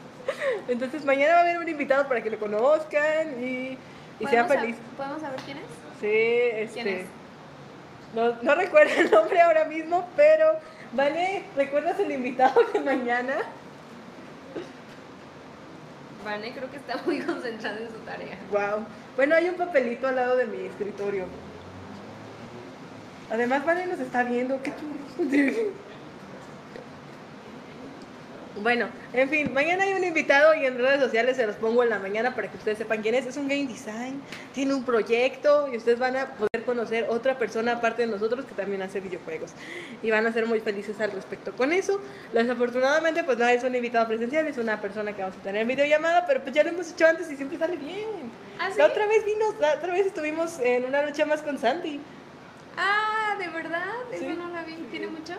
[0.67, 3.77] Entonces, mañana va a haber un invitado para que lo conozcan y,
[4.19, 4.75] y sea ¿Podemos sab- feliz.
[4.95, 5.63] ¿Podemos saber quién es?
[5.99, 6.73] Sí, este.
[6.83, 7.05] ¿Quién es?
[8.15, 10.59] No, no recuerdo el nombre ahora mismo, pero
[10.93, 13.35] vale, ¿recuerdas el invitado de mañana?
[16.27, 18.38] Vane creo que está muy concentrada en su tarea.
[18.51, 18.85] Wow.
[19.15, 21.25] Bueno, hay un papelito al lado de mi escritorio.
[23.31, 24.61] Además, Vale nos está viendo.
[24.61, 25.77] Qué churros.
[28.62, 31.89] Bueno, en fin, mañana hay un invitado y en redes sociales se los pongo en
[31.89, 33.26] la mañana para que ustedes sepan quién es.
[33.26, 34.22] Es un game design,
[34.53, 38.55] tiene un proyecto y ustedes van a poder conocer otra persona aparte de nosotros que
[38.55, 39.51] también hace videojuegos.
[40.01, 42.01] Y van a ser muy felices al respecto con eso.
[42.34, 45.68] Desafortunadamente, pues no es un invitado presencial, es una persona que vamos a tener en
[45.68, 48.32] videollamada, pero pues ya lo hemos hecho antes y siempre sale bien.
[48.60, 48.80] ¿Ah, sí?
[48.80, 51.99] La otra vez vino, la otra vez estuvimos en una lucha más con Sandy.
[52.76, 53.84] Ah, ¿de verdad?
[54.12, 54.74] Eso no la vi.
[54.89, 55.34] ¿Tiene mucho?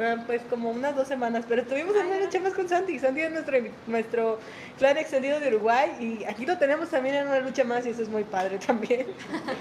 [0.00, 2.24] Ah, Pues como unas dos semanas, pero estuvimos en una ya.
[2.24, 2.98] lucha más con Sandy.
[2.98, 4.38] Sandy es nuestro, nuestro
[4.78, 8.02] clan extendido de Uruguay y aquí lo tenemos también en una lucha más y eso
[8.02, 9.06] es muy padre también.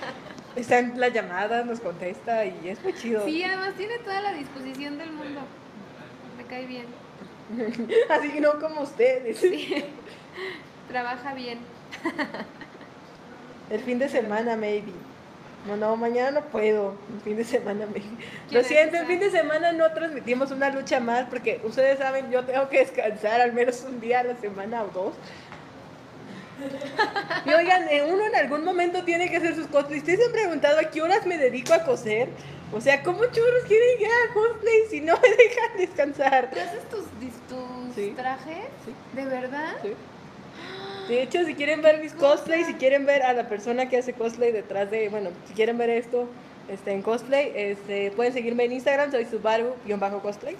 [0.55, 3.25] Está en la llamada, nos contesta y es muy chido.
[3.25, 5.41] Sí, además tiene toda la disposición del mundo.
[6.38, 6.86] Me cae bien.
[8.09, 9.41] Así que no como ustedes.
[10.89, 11.59] Trabaja bien.
[13.69, 14.91] El fin de semana, maybe.
[15.68, 16.95] No, no, mañana no puedo.
[17.14, 17.86] El fin de semana.
[17.93, 18.03] ¿Quién
[18.51, 22.43] Lo siento, el fin de semana no transmitimos una lucha más porque ustedes saben, yo
[22.45, 25.14] tengo que descansar al menos un día a la semana o dos.
[27.45, 30.01] Y oigan, eh, uno en algún momento tiene que hacer sus cosplays.
[30.01, 32.30] Ustedes se han preguntado a qué horas me dedico a coser.
[32.74, 36.49] O sea, ¿cómo churros quieren que haga cosplay si no me dejan descansar?
[36.51, 37.03] ¿Tú haces tus,
[37.49, 38.14] tus Sí.
[38.16, 38.66] trajes?
[38.86, 38.93] Sí.
[39.14, 39.74] ¿De verdad?
[39.82, 39.93] Sí.
[41.07, 44.13] De hecho, si quieren ver mis cosplays, si quieren ver a la persona que hace
[44.13, 46.27] cosplay detrás de, bueno, si quieren ver esto
[46.69, 50.55] este, en cosplay, este, pueden seguirme en Instagram, soy Subaru-cosplay.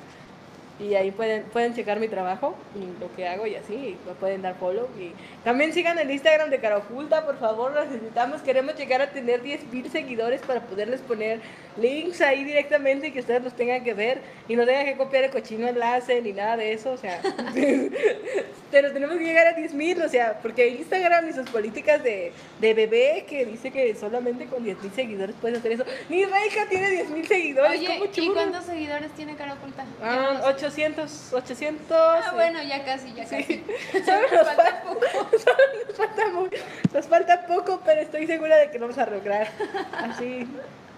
[0.79, 4.13] Y ahí pueden, pueden checar mi trabajo y lo que hago y así, y me
[4.15, 4.87] pueden dar follow.
[4.99, 5.11] Y
[5.43, 8.41] también sigan el Instagram de Cara Oculta, por favor, necesitamos.
[8.41, 11.39] Queremos llegar a tener 10.000 seguidores para poderles poner
[11.79, 15.25] links ahí directamente y que ustedes los tengan que ver y no tengan que copiar
[15.25, 17.21] el cochino enlace ni nada de eso, o sea.
[18.72, 22.74] Pero tenemos que llegar a 10.000, o sea, porque Instagram y sus políticas de, de
[22.74, 25.86] bebé que dice que solamente con 10.000 seguidores puedes hacer eso.
[26.09, 29.84] Ni Reika tiene 10.000 seguidores, Oye, ¿cómo ¿y cuántos seguidores tiene cara oculta?
[30.01, 30.65] Ah, no lo sé.
[30.65, 31.97] 800, 800.
[31.99, 33.43] Ah, bueno, ya casi, ya casi.
[33.43, 33.63] Sí.
[34.05, 35.01] Solo nos, Falta falta, poco.
[35.38, 35.57] solo
[35.88, 36.49] nos falta muy-
[36.93, 39.47] nos falta poco, pero estoy segura de que lo vamos a lograr.
[39.93, 40.47] Así,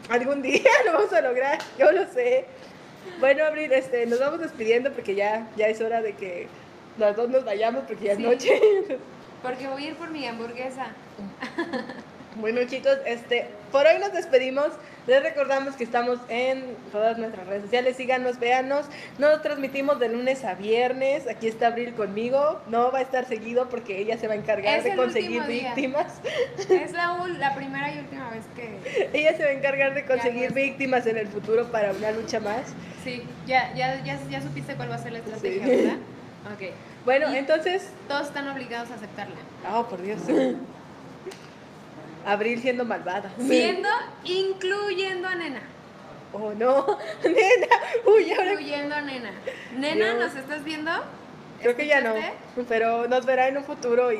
[0.09, 2.45] algún día lo vamos a lograr, yo lo sé.
[3.19, 6.47] Bueno, Abril, este, nos vamos despidiendo porque ya, ya es hora de que
[6.97, 8.23] las dos nos vayamos porque ya es Sí.
[8.23, 8.61] noche.
[9.43, 10.87] Porque voy a ir por mi hamburguesa.
[12.35, 14.69] Bueno chicos, este, por hoy nos despedimos.
[15.05, 17.95] Les recordamos que estamos en todas nuestras redes sociales.
[17.95, 18.87] Síganos, véanos.
[19.19, 21.27] Nos transmitimos de lunes a viernes.
[21.27, 22.59] Aquí está Abril conmigo.
[22.69, 26.21] No va a estar seguido porque ella se va a encargar Es de conseguir víctimas.
[26.69, 29.09] Es la, la primera y última vez que...
[29.13, 32.39] ella se va a encargar de conseguir es- víctimas en el futuro para una lucha
[32.39, 32.73] más.
[33.03, 35.69] Sí, ya, ya, ya, ya supiste cuál va a ser la estrategia, Sí.
[35.69, 35.97] ¿verdad?
[36.51, 36.71] Ok.
[37.05, 37.89] Bueno, Y- entonces.
[38.07, 39.35] Todos están obligados a aceptarla.
[39.71, 40.19] Oh, por Dios.
[42.25, 43.31] Abril siendo malvada.
[43.37, 43.89] Siendo,
[44.23, 45.61] incluyendo a Nena.
[46.31, 46.97] Oh, no.
[47.23, 47.67] Nena.
[48.05, 49.31] Uy, ahora Incluyendo a Nena.
[49.77, 50.19] Nena, Dios.
[50.19, 50.91] ¿nos estás viendo?
[51.63, 52.13] creo que ya no.
[52.67, 54.19] Pero nos verá en un futuro y,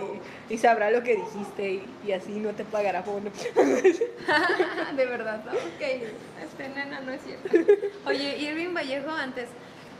[0.49, 3.30] y sabrá lo que dijiste y, y así no te pagará bono.
[4.95, 5.51] de verdad, ¿no?
[5.51, 5.82] Ok,
[6.41, 7.49] este nena no es cierto.
[8.05, 9.49] Oye, Irving Vallejo, antes,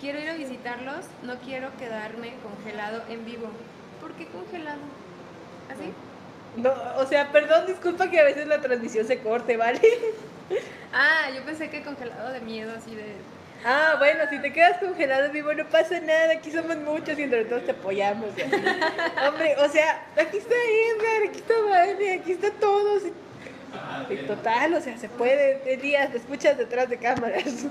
[0.04, 3.48] quiero ir a visitarlos, no quiero quedarme congelado en vivo.
[4.02, 4.82] ¿Por qué congelado?
[5.72, 5.94] ¿Así?
[6.58, 9.80] No, o sea, perdón, disculpa que a veces la transmisión se corte, ¿vale?
[10.96, 13.16] Ah, yo pensé que congelado de miedo, así de...
[13.66, 17.24] Ah, bueno, si te quedas congelado en vivo no pasa nada, aquí somos muchos y
[17.24, 18.30] entre todos te apoyamos.
[19.28, 23.04] Hombre, o sea, aquí está Edgar, aquí está Vane, aquí está todos.
[24.08, 27.66] Y total, o sea, se puede, Elías, te escuchas detrás de cámaras.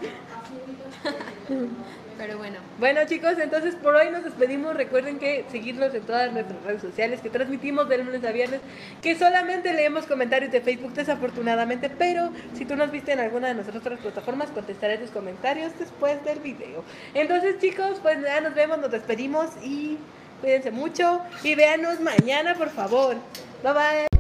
[2.19, 4.75] Pero bueno, Bueno chicos, entonces por hoy nos despedimos.
[4.75, 8.61] Recuerden que seguirnos en todas nuestras redes sociales, que transmitimos de lunes a viernes,
[9.01, 13.55] que solamente leemos comentarios de Facebook desafortunadamente, pero si tú nos viste en alguna de
[13.55, 16.85] nuestras otras plataformas, contestaré tus comentarios después del video.
[17.15, 19.99] Entonces chicos, pues ya nos vemos, nos despedimos y
[20.41, 23.17] cuídense mucho y véanos mañana por favor.
[23.63, 24.12] Bye bye.